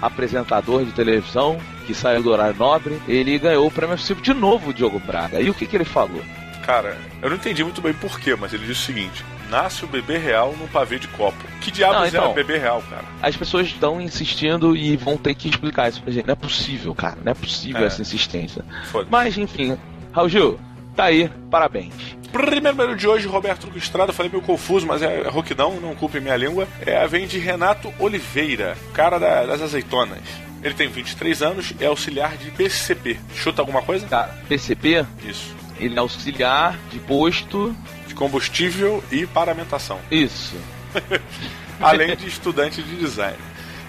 apresentador 0.00 0.84
de 0.84 0.92
televisão, 0.92 1.58
que 1.86 1.94
saiu 1.94 2.22
do 2.22 2.30
horário 2.30 2.56
nobre, 2.56 3.00
ele 3.08 3.38
ganhou 3.38 3.66
o 3.66 3.70
prêmio 3.70 3.96
F5 3.96 4.20
de 4.20 4.34
novo, 4.34 4.72
Diogo 4.74 4.98
Braga. 4.98 5.40
E 5.40 5.48
o 5.50 5.54
que, 5.54 5.66
que 5.66 5.76
ele 5.76 5.84
falou? 5.84 6.22
Cara, 6.64 6.96
eu 7.22 7.30
não 7.30 7.36
entendi 7.36 7.64
muito 7.64 7.80
bem 7.80 7.94
porquê, 7.94 8.34
mas 8.36 8.52
ele 8.52 8.66
disse 8.66 8.82
o 8.82 8.84
seguinte: 8.86 9.24
nasce 9.48 9.84
o 9.84 9.88
bebê 9.88 10.18
real 10.18 10.54
num 10.60 10.66
pavê 10.66 10.98
de 10.98 11.08
copo. 11.08 11.42
Que 11.62 11.70
diabos 11.70 11.96
Não, 11.96 12.06
então- 12.06 12.24
era 12.24 12.34
bebê 12.34 12.58
real, 12.58 12.82
cara? 12.90 13.04
As 13.22 13.34
pessoas 13.36 13.66
estão 13.68 14.00
insistindo 14.00 14.76
e 14.76 14.94
vão 14.96 15.16
ter 15.16 15.34
que 15.34 15.48
explicar 15.48 15.88
isso 15.88 16.02
pra 16.02 16.12
gente. 16.12 16.26
Não 16.26 16.32
é 16.32 16.36
possível, 16.36 16.94
cara. 16.94 17.16
Não 17.24 17.32
é 17.32 17.34
possível 17.34 17.82
É. 17.82 17.86
essa 17.86 18.02
insistência. 18.02 18.62
Mas, 19.10 19.38
enfim, 19.38 19.78
Raul 20.12 20.28
Gil, 20.28 20.60
tá 20.94 21.04
aí, 21.04 21.30
parabéns. 21.50 21.94
Primeiro 22.32 22.76
número 22.76 22.96
de 22.96 23.08
hoje, 23.08 23.26
Roberto 23.26 23.62
Truco 23.62 23.78
Estrada, 23.78 24.12
falei 24.12 24.30
meio 24.30 24.42
confuso, 24.42 24.86
mas 24.86 25.02
é 25.02 25.28
roquidão, 25.28 25.80
não 25.80 25.94
culpe 25.94 26.20
minha 26.20 26.36
língua. 26.36 26.68
É, 26.84 27.06
vem 27.06 27.26
de 27.26 27.38
Renato 27.38 27.92
Oliveira, 27.98 28.76
cara 28.92 29.18
da- 29.18 29.46
das 29.46 29.62
azeitonas. 29.62 30.20
Ele 30.62 30.74
tem 30.74 30.88
23 30.88 31.40
anos, 31.42 31.72
é 31.80 31.86
auxiliar 31.86 32.36
de 32.36 32.50
PCP. 32.50 33.18
Chuta 33.34 33.62
alguma 33.62 33.80
coisa? 33.80 34.06
Cara, 34.06 34.36
PCP, 34.48 35.06
Isso. 35.24 35.54
ele 35.78 35.94
é 35.96 35.98
auxiliar 35.98 36.76
de 36.90 36.98
posto. 36.98 37.74
De 38.06 38.14
combustível 38.14 39.04
e 39.12 39.26
paramentação. 39.26 39.98
Isso. 40.10 40.56
Além 41.80 42.16
de 42.16 42.26
estudante 42.26 42.82
de 42.82 42.96
design. 42.96 43.36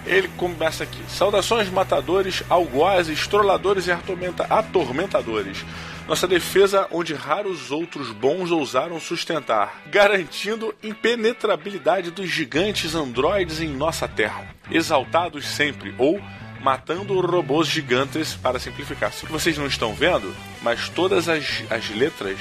Ele 0.05 0.27
começa 0.37 0.83
aqui. 0.83 0.99
Saudações 1.07 1.69
matadores, 1.69 2.43
algozes, 2.49 3.25
trolladores 3.27 3.87
e 3.87 3.91
atormenta- 3.91 4.45
atormentadores. 4.49 5.65
Nossa 6.09 6.27
defesa 6.27 6.87
onde 6.89 7.13
raros 7.13 7.69
outros 7.69 8.11
bons 8.11 8.49
ousaram 8.49 8.99
sustentar, 8.99 9.83
garantindo 9.91 10.73
impenetrabilidade 10.81 12.09
dos 12.09 12.27
gigantes 12.27 12.95
androides 12.95 13.61
em 13.61 13.67
nossa 13.67 14.07
terra. 14.07 14.55
Exaltados 14.71 15.47
sempre, 15.47 15.93
ou 15.99 16.19
matando 16.63 17.21
robôs 17.21 17.67
gigantes, 17.67 18.33
para 18.33 18.57
simplificar. 18.57 19.13
Se 19.13 19.27
vocês 19.27 19.55
não 19.55 19.67
estão 19.67 19.93
vendo, 19.93 20.35
mas 20.63 20.89
todas 20.89 21.29
as, 21.29 21.63
as 21.69 21.91
letras 21.91 22.39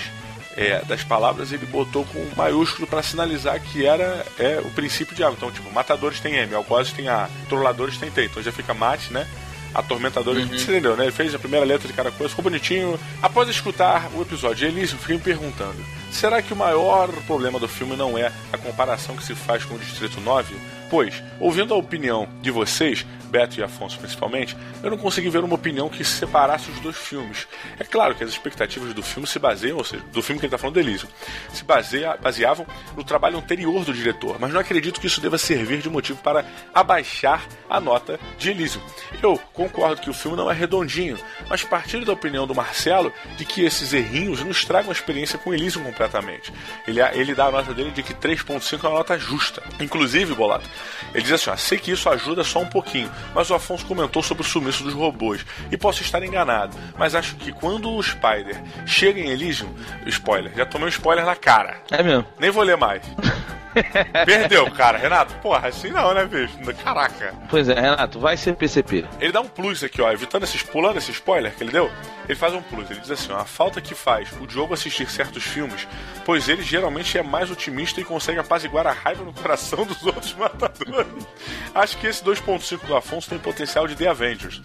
é, 0.56 0.82
das 0.86 1.04
palavras 1.04 1.52
ele 1.52 1.66
botou 1.66 2.06
com 2.06 2.26
maiúsculo 2.34 2.86
para 2.86 3.02
sinalizar 3.02 3.60
que 3.60 3.84
era 3.84 4.24
é, 4.38 4.62
o 4.64 4.70
princípio 4.70 5.14
de 5.14 5.22
algo. 5.22 5.36
Então, 5.36 5.52
tipo, 5.52 5.70
matadores 5.74 6.20
tem 6.20 6.36
M, 6.36 6.54
algozes 6.54 6.94
tem 6.94 7.10
A, 7.10 7.28
trolladores 7.50 7.98
tem 7.98 8.10
T. 8.10 8.24
Então 8.24 8.42
já 8.42 8.50
fica 8.50 8.72
mate, 8.72 9.12
né? 9.12 9.28
Atormentadores, 9.74 10.48
você 10.48 10.62
entendeu, 10.72 10.96
né? 10.96 11.04
Ele 11.04 11.12
fez 11.12 11.34
a 11.34 11.38
primeira 11.38 11.64
letra 11.64 11.86
de 11.86 11.94
cada 11.94 12.10
coisa, 12.10 12.30
ficou 12.30 12.42
bonitinho. 12.42 12.98
Após 13.22 13.48
escutar 13.48 14.10
o 14.14 14.22
episódio 14.22 14.56
de 14.56 14.66
Elise, 14.66 14.94
eu 14.94 14.98
fiquei 14.98 15.16
me 15.16 15.22
perguntando: 15.22 15.76
será 16.10 16.40
que 16.40 16.52
o 16.52 16.56
maior 16.56 17.08
problema 17.26 17.58
do 17.58 17.68
filme 17.68 17.96
não 17.96 18.16
é 18.16 18.32
a 18.52 18.58
comparação 18.58 19.16
que 19.16 19.24
se 19.24 19.34
faz 19.34 19.64
com 19.64 19.74
o 19.74 19.78
Distrito 19.78 20.20
9? 20.20 20.54
Pois, 20.90 21.22
ouvindo 21.38 21.74
a 21.74 21.76
opinião 21.76 22.28
de 22.40 22.50
vocês, 22.50 23.04
Beto 23.28 23.60
e 23.60 23.62
Afonso 23.62 23.98
principalmente, 23.98 24.56
eu 24.82 24.90
não 24.90 24.96
consegui 24.96 25.28
ver 25.28 25.44
uma 25.44 25.54
opinião 25.54 25.88
que 25.88 26.04
separasse 26.04 26.70
os 26.70 26.80
dois 26.80 26.96
filmes. 26.96 27.46
É 27.78 27.84
claro 27.84 28.14
que 28.14 28.24
as 28.24 28.30
expectativas 28.30 28.94
do 28.94 29.02
filme 29.02 29.26
se 29.26 29.38
baseiam, 29.38 29.76
ou 29.76 29.84
seja, 29.84 30.02
do 30.12 30.22
filme 30.22 30.40
que 30.40 30.46
ele 30.46 30.54
está 30.54 30.58
falando 30.58 30.82
do 30.82 31.08
se 31.52 31.64
baseia, 31.64 32.16
baseavam 32.16 32.66
no 32.96 33.04
trabalho 33.04 33.38
anterior 33.38 33.84
do 33.84 33.92
diretor, 33.92 34.38
mas 34.40 34.52
não 34.52 34.60
acredito 34.60 35.00
que 35.00 35.06
isso 35.06 35.20
deva 35.20 35.36
servir 35.36 35.80
de 35.80 35.90
motivo 35.90 36.18
para 36.22 36.44
abaixar 36.72 37.46
a 37.68 37.80
nota 37.80 38.18
de 38.38 38.50
Elysium. 38.50 38.82
Eu 39.22 39.38
concordo 39.52 40.00
que 40.00 40.10
o 40.10 40.14
filme 40.14 40.36
não 40.36 40.50
é 40.50 40.54
redondinho, 40.54 41.18
mas 41.48 41.62
partilho 41.62 42.04
da 42.04 42.12
opinião 42.12 42.46
do 42.46 42.54
Marcelo 42.54 43.12
de 43.36 43.44
que 43.44 43.62
esses 43.62 43.92
errinhos 43.92 44.42
não 44.42 44.50
estragam 44.50 44.90
a 44.90 44.92
experiência 44.92 45.38
com 45.38 45.52
Elysium 45.52 45.84
completamente. 45.84 46.52
Ele, 46.86 47.00
ele 47.00 47.34
dá 47.34 47.46
a 47.46 47.50
nota 47.50 47.74
dele 47.74 47.90
de 47.90 48.02
que 48.02 48.14
3.5 48.14 48.84
é 48.84 48.88
uma 48.88 48.98
nota 48.98 49.18
justa. 49.18 49.62
Inclusive, 49.80 50.34
Bolato, 50.34 50.68
ele 51.14 51.22
diz 51.22 51.32
assim, 51.32 51.50
ó, 51.50 51.56
sei 51.56 51.78
que 51.78 51.90
isso 51.90 52.08
ajuda 52.08 52.44
só 52.44 52.60
um 52.60 52.66
pouquinho, 52.66 53.10
mas 53.34 53.50
o 53.50 53.54
Afonso 53.54 53.86
comentou 53.86 54.22
sobre 54.22 54.42
o 54.42 54.46
sumiço 54.46 54.82
dos 54.84 54.94
robôs, 54.94 55.44
e 55.70 55.76
posso 55.76 56.02
estar 56.02 56.22
enganado, 56.22 56.76
mas 56.98 57.14
acho 57.14 57.36
que 57.36 57.52
quando 57.52 57.90
o 57.90 58.02
Spider 58.02 58.60
chega 58.86 59.20
em 59.20 59.30
Elysium, 59.30 59.72
spoiler, 60.06 60.52
já 60.54 60.66
tomei 60.66 60.86
um 60.86 60.90
spoiler 60.90 61.24
na 61.24 61.36
cara. 61.36 61.76
É 61.90 62.02
mesmo. 62.02 62.26
Nem 62.38 62.50
vou 62.50 62.62
ler 62.62 62.76
mais. 62.76 63.02
Perdeu, 64.24 64.70
cara. 64.70 64.98
Renato, 64.98 65.34
porra, 65.36 65.68
assim 65.68 65.90
não, 65.90 66.14
né, 66.14 66.24
bicho? 66.24 66.58
Caraca. 66.82 67.34
Pois 67.50 67.68
é, 67.68 67.74
Renato, 67.74 68.18
vai 68.18 68.36
ser 68.36 68.54
PCP. 68.54 69.04
Ele 69.20 69.32
dá 69.32 69.40
um 69.40 69.48
plus 69.48 69.82
aqui, 69.84 70.00
ó, 70.00 70.10
evitando 70.10 70.44
esses, 70.44 70.62
pulando 70.62 70.98
esse 70.98 71.10
spoiler 71.10 71.54
que 71.54 71.62
ele 71.62 71.72
deu, 71.72 71.90
ele 72.28 72.38
faz 72.38 72.54
um 72.54 72.62
plus. 72.62 72.90
Ele 72.90 73.00
diz 73.00 73.10
assim, 73.10 73.32
ó, 73.32 73.38
a 73.38 73.44
falta 73.44 73.80
que 73.80 73.94
faz 73.94 74.30
o 74.40 74.46
Diogo 74.46 74.74
assistir 74.74 75.08
certos 75.10 75.44
filmes, 75.44 75.86
pois 76.24 76.48
ele 76.48 76.62
geralmente 76.62 77.16
é 77.16 77.22
mais 77.22 77.50
otimista 77.50 78.00
e 78.00 78.04
consegue 78.04 78.38
apaziguar 78.38 78.86
a 78.86 78.92
raiva 78.92 79.24
no 79.24 79.32
coração 79.32 79.84
dos 79.84 80.04
outros 80.04 80.34
matadores. 80.36 81.26
Acho 81.74 81.96
que 81.98 82.06
esse 82.06 82.22
2.5 82.24 82.86
do 82.86 82.96
Afonso 82.96 83.28
tem 83.28 83.38
potencial 83.38 83.86
de 83.86 83.94
The 83.94 84.08
Avengers. 84.08 84.62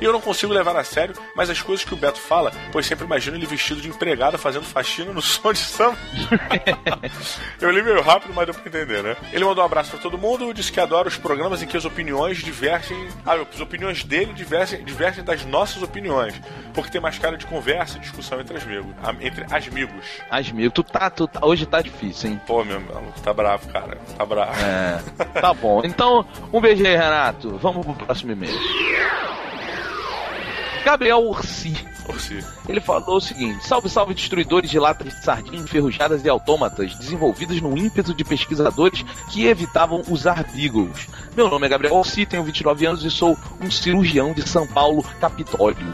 E 0.00 0.04
eu 0.04 0.12
não 0.12 0.20
consigo 0.20 0.52
levar 0.52 0.76
a 0.76 0.84
sério, 0.84 1.14
mas 1.34 1.50
as 1.50 1.60
coisas 1.62 1.84
que 1.84 1.94
o 1.94 1.96
Beto 1.96 2.18
fala, 2.18 2.52
pois 2.72 2.86
sempre 2.86 3.04
imagino 3.04 3.36
ele 3.36 3.46
vestido 3.46 3.80
de 3.80 3.88
empregado 3.88 4.38
fazendo 4.38 4.64
faxina 4.64 5.12
no 5.12 5.22
som 5.22 5.52
de 5.52 5.58
samba. 5.58 5.96
eu 7.60 7.70
li 7.70 7.82
meio 7.82 8.02
rápido, 8.02 8.32
mas 8.34 8.45
deu 8.46 8.54
pra 8.54 8.66
entender, 8.66 9.02
né? 9.02 9.16
Ele 9.32 9.44
mandou 9.44 9.62
um 9.62 9.66
abraço 9.66 9.90
pra 9.90 10.00
todo 10.00 10.16
mundo, 10.16 10.52
disse 10.54 10.72
que 10.72 10.80
adora 10.80 11.08
os 11.08 11.16
programas 11.16 11.62
em 11.62 11.66
que 11.66 11.76
as 11.76 11.84
opiniões 11.84 12.38
divergem. 12.38 13.08
Ah, 13.24 13.34
as 13.34 13.60
opiniões 13.60 14.04
dele 14.04 14.32
divergem, 14.32 14.84
divergem 14.84 15.22
das 15.22 15.44
nossas 15.44 15.82
opiniões. 15.82 16.34
Porque 16.72 16.90
tem 16.90 17.00
mais 17.00 17.18
cara 17.18 17.36
de 17.36 17.46
conversa 17.46 17.98
e 17.98 18.00
discussão 18.00 18.40
entre 18.40 18.56
amigos. 18.56 18.94
Entre 19.20 19.44
amigos. 19.68 20.06
Asmiro, 20.30 20.70
tu 20.70 20.82
tá, 20.82 21.10
tu 21.10 21.26
tá, 21.26 21.44
hoje 21.44 21.66
tá 21.66 21.82
difícil, 21.82 22.30
hein? 22.30 22.40
Pô, 22.46 22.64
meu 22.64 22.80
maluco, 22.80 23.20
tá 23.20 23.32
bravo, 23.32 23.68
cara. 23.68 23.98
Tá 24.16 24.24
bravo. 24.24 24.52
É, 24.60 25.00
tá 25.40 25.52
bom. 25.52 25.82
Então, 25.84 26.26
um 26.52 26.60
beijo 26.60 26.84
aí, 26.86 26.96
Renato. 26.96 27.58
Vamos 27.58 27.84
pro 27.84 27.94
próximo 27.94 28.32
e-mail. 28.32 28.58
Gabriel 30.84 31.18
Ursi. 31.18 31.95
Ele 32.68 32.80
falou 32.80 33.16
o 33.16 33.20
seguinte: 33.20 33.66
Salve, 33.66 33.88
salve, 33.88 34.14
destruidores 34.14 34.70
de 34.70 34.78
latas 34.78 35.14
de 35.14 35.24
sardinha 35.24 35.62
enferrujadas 35.62 36.24
e 36.24 36.28
autômatas, 36.28 36.94
desenvolvidos 36.94 37.60
no 37.60 37.76
ímpeto 37.76 38.14
de 38.14 38.24
pesquisadores 38.24 39.04
que 39.30 39.46
evitavam 39.46 40.02
usar 40.08 40.44
Beagles. 40.52 41.08
Meu 41.34 41.48
nome 41.48 41.66
é 41.66 41.70
Gabriel 41.70 41.94
Ursi, 41.96 42.26
tenho 42.26 42.44
29 42.44 42.86
anos 42.86 43.04
e 43.04 43.10
sou 43.10 43.36
um 43.60 43.70
cirurgião 43.70 44.32
de 44.32 44.46
São 44.48 44.66
Paulo, 44.66 45.04
Capitólio. 45.20 45.86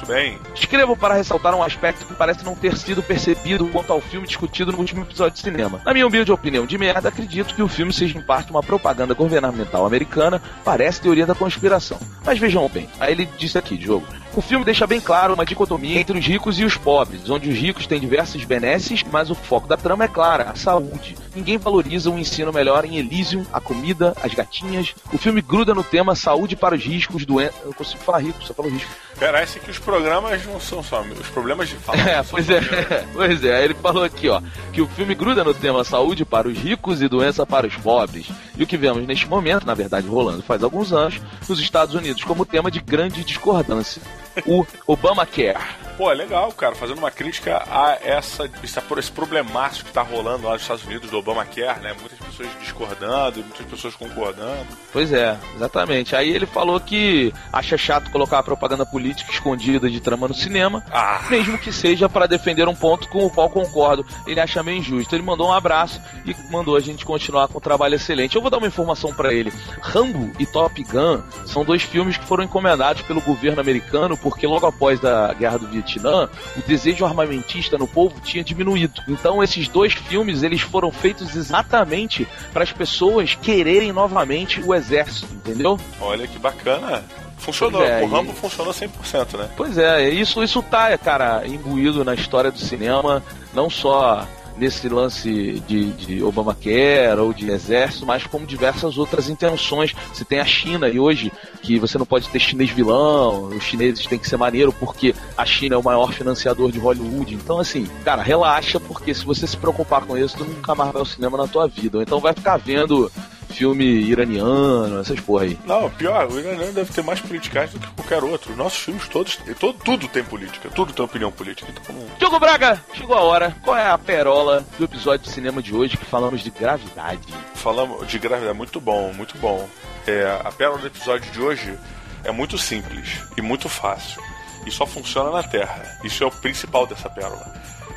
Muito 0.00 0.06
bem. 0.06 0.38
Escrevo 0.54 0.96
para 0.96 1.14
ressaltar 1.14 1.54
um 1.54 1.62
aspecto 1.62 2.06
que 2.06 2.14
parece 2.14 2.42
não 2.42 2.54
ter 2.54 2.74
sido 2.76 3.02
percebido 3.02 3.66
quanto 3.68 3.92
ao 3.92 4.00
filme 4.00 4.26
discutido 4.26 4.72
no 4.72 4.78
último 4.78 5.02
episódio 5.02 5.34
de 5.34 5.40
cinema. 5.40 5.80
Na 5.84 5.92
minha 5.92 6.06
humilde 6.06 6.32
opinião 6.32 6.64
de 6.64 6.78
merda, 6.78 7.10
acredito 7.10 7.54
que 7.54 7.62
o 7.62 7.68
filme 7.68 7.92
seja 7.92 8.18
em 8.18 8.22
parte 8.22 8.50
uma 8.50 8.62
propaganda 8.62 9.12
governamental 9.12 9.84
americana, 9.84 10.40
parece 10.64 11.02
teoria 11.02 11.26
da 11.26 11.34
conspiração. 11.34 11.98
Mas 12.24 12.38
vejam 12.38 12.66
bem, 12.68 12.88
aí 12.98 13.12
ele 13.12 13.28
disse 13.36 13.58
aqui, 13.58 13.76
Diogo. 13.76 14.06
O 14.32 14.40
filme 14.40 14.64
deixa 14.64 14.86
bem 14.86 15.00
claro 15.00 15.34
uma 15.34 15.44
dicotomia 15.44 15.98
entre 15.98 16.16
os 16.16 16.24
ricos 16.24 16.56
e 16.60 16.64
os 16.64 16.76
pobres, 16.76 17.28
onde 17.28 17.50
os 17.50 17.58
ricos 17.58 17.86
têm 17.86 17.98
diversas 17.98 18.44
benesses, 18.44 19.02
mas 19.02 19.28
o 19.28 19.34
foco 19.34 19.66
da 19.66 19.76
trama 19.76 20.04
é 20.04 20.08
clara, 20.08 20.50
a 20.50 20.54
saúde. 20.54 21.16
Ninguém 21.34 21.58
valoriza 21.58 22.10
um 22.10 22.18
ensino 22.18 22.52
melhor 22.52 22.84
em 22.84 22.96
Elysium, 22.96 23.44
a 23.52 23.60
comida, 23.60 24.14
as 24.22 24.32
gatinhas. 24.32 24.94
O 25.12 25.18
filme 25.18 25.42
gruda 25.42 25.74
no 25.74 25.82
tema 25.82 26.14
saúde 26.14 26.54
para 26.54 26.76
os 26.76 26.84
riscos, 26.84 27.26
doenças. 27.26 27.56
Eu 27.64 27.74
consigo 27.74 28.02
falar 28.04 28.18
rico, 28.18 28.42
só 28.44 28.54
falo 28.54 28.68
risco. 28.68 28.90
Parece 29.18 29.58
que 29.58 29.70
os 29.70 29.78
programas 29.78 30.46
não 30.46 30.60
são 30.60 30.82
só 30.82 31.02
os 31.02 31.28
problemas 31.28 31.68
de 31.68 31.74
fala. 31.76 31.98
É, 32.10 32.22
pois 32.22 32.48
é, 32.48 32.60
pois 33.12 33.44
é. 33.44 33.64
Ele 33.64 33.74
falou 33.74 34.04
aqui, 34.04 34.28
ó, 34.28 34.40
que 34.72 34.80
o 34.80 34.86
filme 34.86 35.14
gruda 35.14 35.44
no 35.44 35.52
tema 35.52 35.84
saúde 35.84 36.24
para 36.24 36.48
os 36.48 36.56
ricos 36.56 37.02
e 37.02 37.08
doença 37.08 37.44
para 37.44 37.66
os 37.66 37.76
pobres. 37.76 38.28
E 38.56 38.62
o 38.62 38.66
que 38.66 38.76
vemos 38.76 39.06
neste 39.06 39.26
momento, 39.28 39.66
na 39.66 39.74
verdade, 39.74 40.06
rolando 40.06 40.42
faz 40.42 40.62
alguns 40.62 40.92
anos, 40.92 41.20
nos 41.48 41.60
Estados 41.60 41.94
Unidos, 41.94 42.24
como 42.24 42.46
tema 42.46 42.70
de 42.70 42.80
grande 42.80 43.24
discordância. 43.24 44.00
O 44.46 44.64
Obamacare. 44.86 45.58
Pô, 45.96 46.10
é 46.10 46.14
legal, 46.14 46.50
cara, 46.52 46.74
fazendo 46.74 46.96
uma 46.98 47.10
crítica 47.10 47.62
a 47.70 47.98
essa, 48.02 48.48
esse, 48.64 48.78
esse 48.98 49.12
problemaço 49.12 49.84
que 49.84 49.92
tá 49.92 50.00
rolando 50.00 50.46
lá 50.46 50.54
nos 50.54 50.62
Estados 50.62 50.84
Unidos 50.84 51.10
do 51.10 51.18
Obamacare, 51.18 51.80
né? 51.80 51.94
Muitas 52.00 52.18
pessoas 52.18 52.48
discordando, 52.58 53.40
muitas 53.40 53.66
pessoas 53.66 53.94
concordando. 53.94 54.66
Pois 54.92 55.12
é, 55.12 55.36
exatamente. 55.54 56.16
Aí 56.16 56.30
ele 56.30 56.46
falou 56.46 56.80
que 56.80 57.34
acha 57.52 57.76
chato 57.76 58.10
colocar 58.10 58.38
a 58.38 58.42
propaganda 58.42 58.86
política 58.86 59.30
escondida 59.30 59.90
de 59.90 60.00
trama 60.00 60.26
no 60.26 60.32
cinema, 60.32 60.82
Ah. 60.90 61.20
mesmo 61.28 61.58
que 61.58 61.70
seja 61.70 62.08
para 62.08 62.26
defender 62.26 62.66
um 62.66 62.74
ponto 62.74 63.06
com 63.08 63.26
o 63.26 63.30
qual 63.30 63.50
concordo. 63.50 64.06
Ele 64.26 64.40
acha 64.40 64.62
meio 64.62 64.78
injusto. 64.78 65.14
Ele 65.14 65.22
mandou 65.22 65.48
um 65.48 65.52
abraço 65.52 66.00
e 66.24 66.34
mandou 66.50 66.76
a 66.76 66.80
gente 66.80 67.04
continuar 67.04 67.48
com 67.48 67.58
o 67.58 67.60
trabalho 67.60 67.96
excelente. 67.96 68.36
Eu 68.36 68.40
vou 68.42 68.50
dar 68.50 68.56
uma 68.58 68.66
informação 68.66 69.12
para 69.12 69.34
ele. 69.34 69.52
Rambo 69.82 70.30
e 70.38 70.46
Top 70.46 70.82
Gun 70.82 71.22
são 71.46 71.62
dois 71.62 71.82
filmes 71.82 72.16
que 72.16 72.24
foram 72.24 72.42
encomendados 72.44 73.02
pelo 73.02 73.20
governo 73.20 73.60
americano 73.60 74.16
porque 74.22 74.46
logo 74.46 74.66
após 74.66 75.04
a 75.04 75.32
Guerra 75.34 75.58
do 75.58 75.66
Vietnã, 75.68 76.28
o 76.56 76.60
desejo 76.66 77.04
armamentista 77.04 77.78
no 77.78 77.86
povo 77.86 78.20
tinha 78.20 78.44
diminuído. 78.44 79.02
Então 79.08 79.42
esses 79.42 79.68
dois 79.68 79.92
filmes 79.92 80.42
eles 80.42 80.60
foram 80.60 80.90
feitos 80.90 81.34
exatamente 81.36 82.26
para 82.52 82.62
as 82.62 82.72
pessoas 82.72 83.34
quererem 83.34 83.92
novamente 83.92 84.60
o 84.60 84.74
exército, 84.74 85.32
entendeu? 85.34 85.78
Olha 86.00 86.26
que 86.26 86.38
bacana. 86.38 87.02
Funcionou, 87.38 87.82
é, 87.82 88.02
o 88.02 88.06
Rambo 88.06 88.32
e- 88.32 88.36
funcionou 88.36 88.72
100%, 88.72 89.38
né? 89.38 89.48
Pois 89.56 89.78
é, 89.78 90.10
isso, 90.10 90.42
isso 90.42 90.62
tá, 90.62 90.96
cara, 90.98 91.42
imbuído 91.46 92.04
na 92.04 92.14
história 92.14 92.50
do 92.50 92.58
cinema, 92.58 93.22
não 93.54 93.70
só 93.70 94.26
nesse 94.56 94.88
lance 94.88 95.62
de, 95.66 95.92
de 95.92 96.22
Obamacare 96.22 97.18
ou 97.18 97.32
de 97.32 97.50
exército, 97.50 98.06
mas 98.06 98.26
como 98.26 98.46
diversas 98.46 98.98
outras 98.98 99.28
intenções. 99.28 99.94
Você 100.12 100.24
tem 100.24 100.38
a 100.38 100.44
China 100.44 100.88
e 100.88 100.98
hoje 100.98 101.32
que 101.62 101.78
você 101.78 101.98
não 101.98 102.06
pode 102.06 102.28
ter 102.28 102.38
chinês 102.38 102.70
vilão, 102.70 103.44
os 103.44 103.62
chineses 103.62 104.06
têm 104.06 104.18
que 104.18 104.28
ser 104.28 104.36
maneiro 104.36 104.72
porque 104.72 105.14
a 105.36 105.44
China 105.44 105.74
é 105.74 105.78
o 105.78 105.82
maior 105.82 106.12
financiador 106.12 106.70
de 106.70 106.78
Hollywood. 106.78 107.34
Então, 107.34 107.58
assim, 107.58 107.86
cara, 108.04 108.22
relaxa, 108.22 108.78
porque 108.78 109.14
se 109.14 109.24
você 109.24 109.46
se 109.46 109.56
preocupar 109.56 110.02
com 110.02 110.16
isso, 110.16 110.36
tu 110.36 110.44
nunca 110.44 110.74
mais 110.74 110.92
vai 110.92 111.00
ao 111.00 111.06
cinema 111.06 111.36
na 111.36 111.46
tua 111.46 111.66
vida. 111.66 111.98
Ou 111.98 112.02
então 112.02 112.20
vai 112.20 112.32
ficar 112.32 112.56
vendo 112.56 113.10
filme 113.52 113.84
iraniano, 113.84 115.00
essas 115.00 115.20
porra 115.20 115.44
aí. 115.44 115.58
Não, 115.66 115.90
pior, 115.90 116.30
o 116.30 116.38
iraniano 116.38 116.72
deve 116.72 116.92
ter 116.92 117.02
mais 117.02 117.20
politicagem 117.20 117.78
do 117.78 117.86
que 117.86 117.94
qualquer 117.94 118.24
outro. 118.24 118.52
Os 118.52 118.58
nossos 118.58 118.78
filmes 118.78 119.08
todos, 119.08 119.38
todo, 119.58 119.78
tudo 119.78 120.08
tem 120.08 120.24
política, 120.24 120.68
tudo 120.70 120.92
tem 120.92 121.04
opinião 121.04 121.30
política. 121.30 121.70
Então, 121.70 121.94
Diogo 122.18 122.38
Braga, 122.38 122.82
chegou 122.94 123.16
a 123.16 123.20
hora. 123.20 123.56
Qual 123.62 123.76
é 123.76 123.90
a 123.90 123.98
perola 123.98 124.64
do 124.78 124.84
episódio 124.84 125.26
de 125.26 125.32
cinema 125.32 125.62
de 125.62 125.74
hoje 125.74 125.96
que 125.96 126.04
falamos 126.04 126.42
de 126.42 126.50
gravidade? 126.50 127.26
falamos 127.54 128.06
de 128.08 128.18
gravidade, 128.18 128.56
muito 128.56 128.80
bom, 128.80 129.12
muito 129.12 129.36
bom. 129.38 129.68
É, 130.06 130.40
a 130.42 130.50
pérola 130.50 130.78
do 130.78 130.86
episódio 130.86 131.30
de 131.30 131.40
hoje 131.40 131.78
é 132.24 132.32
muito 132.32 132.56
simples 132.56 133.20
e 133.36 133.42
muito 133.42 133.68
fácil. 133.68 134.22
E 134.66 134.70
só 134.70 134.86
funciona 134.86 135.30
na 135.30 135.42
Terra. 135.42 135.98
Isso 136.04 136.22
é 136.22 136.26
o 136.26 136.30
principal 136.30 136.86
dessa 136.86 137.08
pérola. 137.08 137.54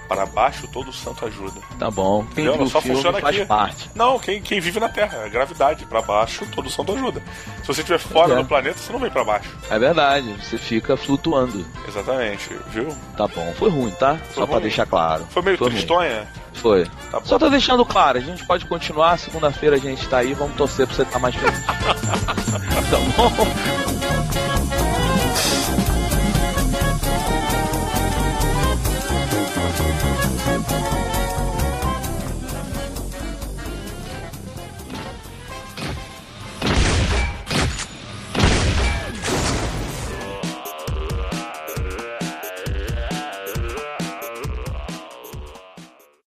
Para 0.07 0.25
baixo 0.25 0.67
todo 0.67 0.91
santo 0.91 1.25
ajuda. 1.25 1.59
Tá 1.79 1.89
bom. 1.89 2.25
Quem 2.33 2.45
Entendeu? 2.45 2.67
Só 2.67 2.81
funciona 2.81 3.19
faz 3.19 3.37
aqui. 3.37 3.45
parte. 3.45 3.89
Não, 3.95 4.19
quem, 4.19 4.41
quem 4.41 4.59
vive 4.59 4.79
na 4.79 4.89
Terra, 4.89 5.23
a 5.25 5.29
gravidade, 5.29 5.85
para 5.85 6.01
baixo 6.01 6.45
todo 6.53 6.69
santo 6.69 6.93
ajuda. 6.93 7.21
Se 7.61 7.67
você 7.67 7.81
estiver 7.81 7.99
fora 7.99 8.33
é. 8.33 8.35
do 8.37 8.45
planeta, 8.45 8.77
você 8.77 8.91
não 8.91 8.99
vem 8.99 9.09
para 9.09 9.23
baixo. 9.23 9.49
É 9.69 9.79
verdade, 9.79 10.33
você 10.41 10.57
fica 10.57 10.95
flutuando. 10.97 11.65
Exatamente, 11.87 12.49
viu? 12.67 12.87
Tá 13.17 13.27
bom. 13.27 13.53
Foi 13.57 13.69
ruim, 13.69 13.91
tá? 13.91 14.17
Só 14.33 14.45
pra 14.45 14.55
ruim. 14.55 14.63
deixar 14.63 14.85
claro. 14.85 15.25
Foi 15.29 15.41
meio 15.41 15.57
ruim. 15.57 15.69
tristonha? 15.69 16.27
Foi. 16.53 16.85
Tá. 17.11 17.21
Só 17.23 17.39
tô 17.39 17.49
deixando 17.49 17.85
claro, 17.85 18.17
a 18.17 18.21
gente 18.21 18.45
pode 18.45 18.65
continuar. 18.65 19.17
Segunda-feira 19.17 19.75
a 19.75 19.79
gente 19.79 20.07
tá 20.07 20.19
aí, 20.19 20.33
vamos 20.33 20.55
torcer 20.55 20.85
pra 20.87 20.95
você 20.95 21.01
estar 21.01 21.19
mais 21.19 21.35
feliz. 21.35 21.65
tá 21.65 22.97
bom? 23.17 23.82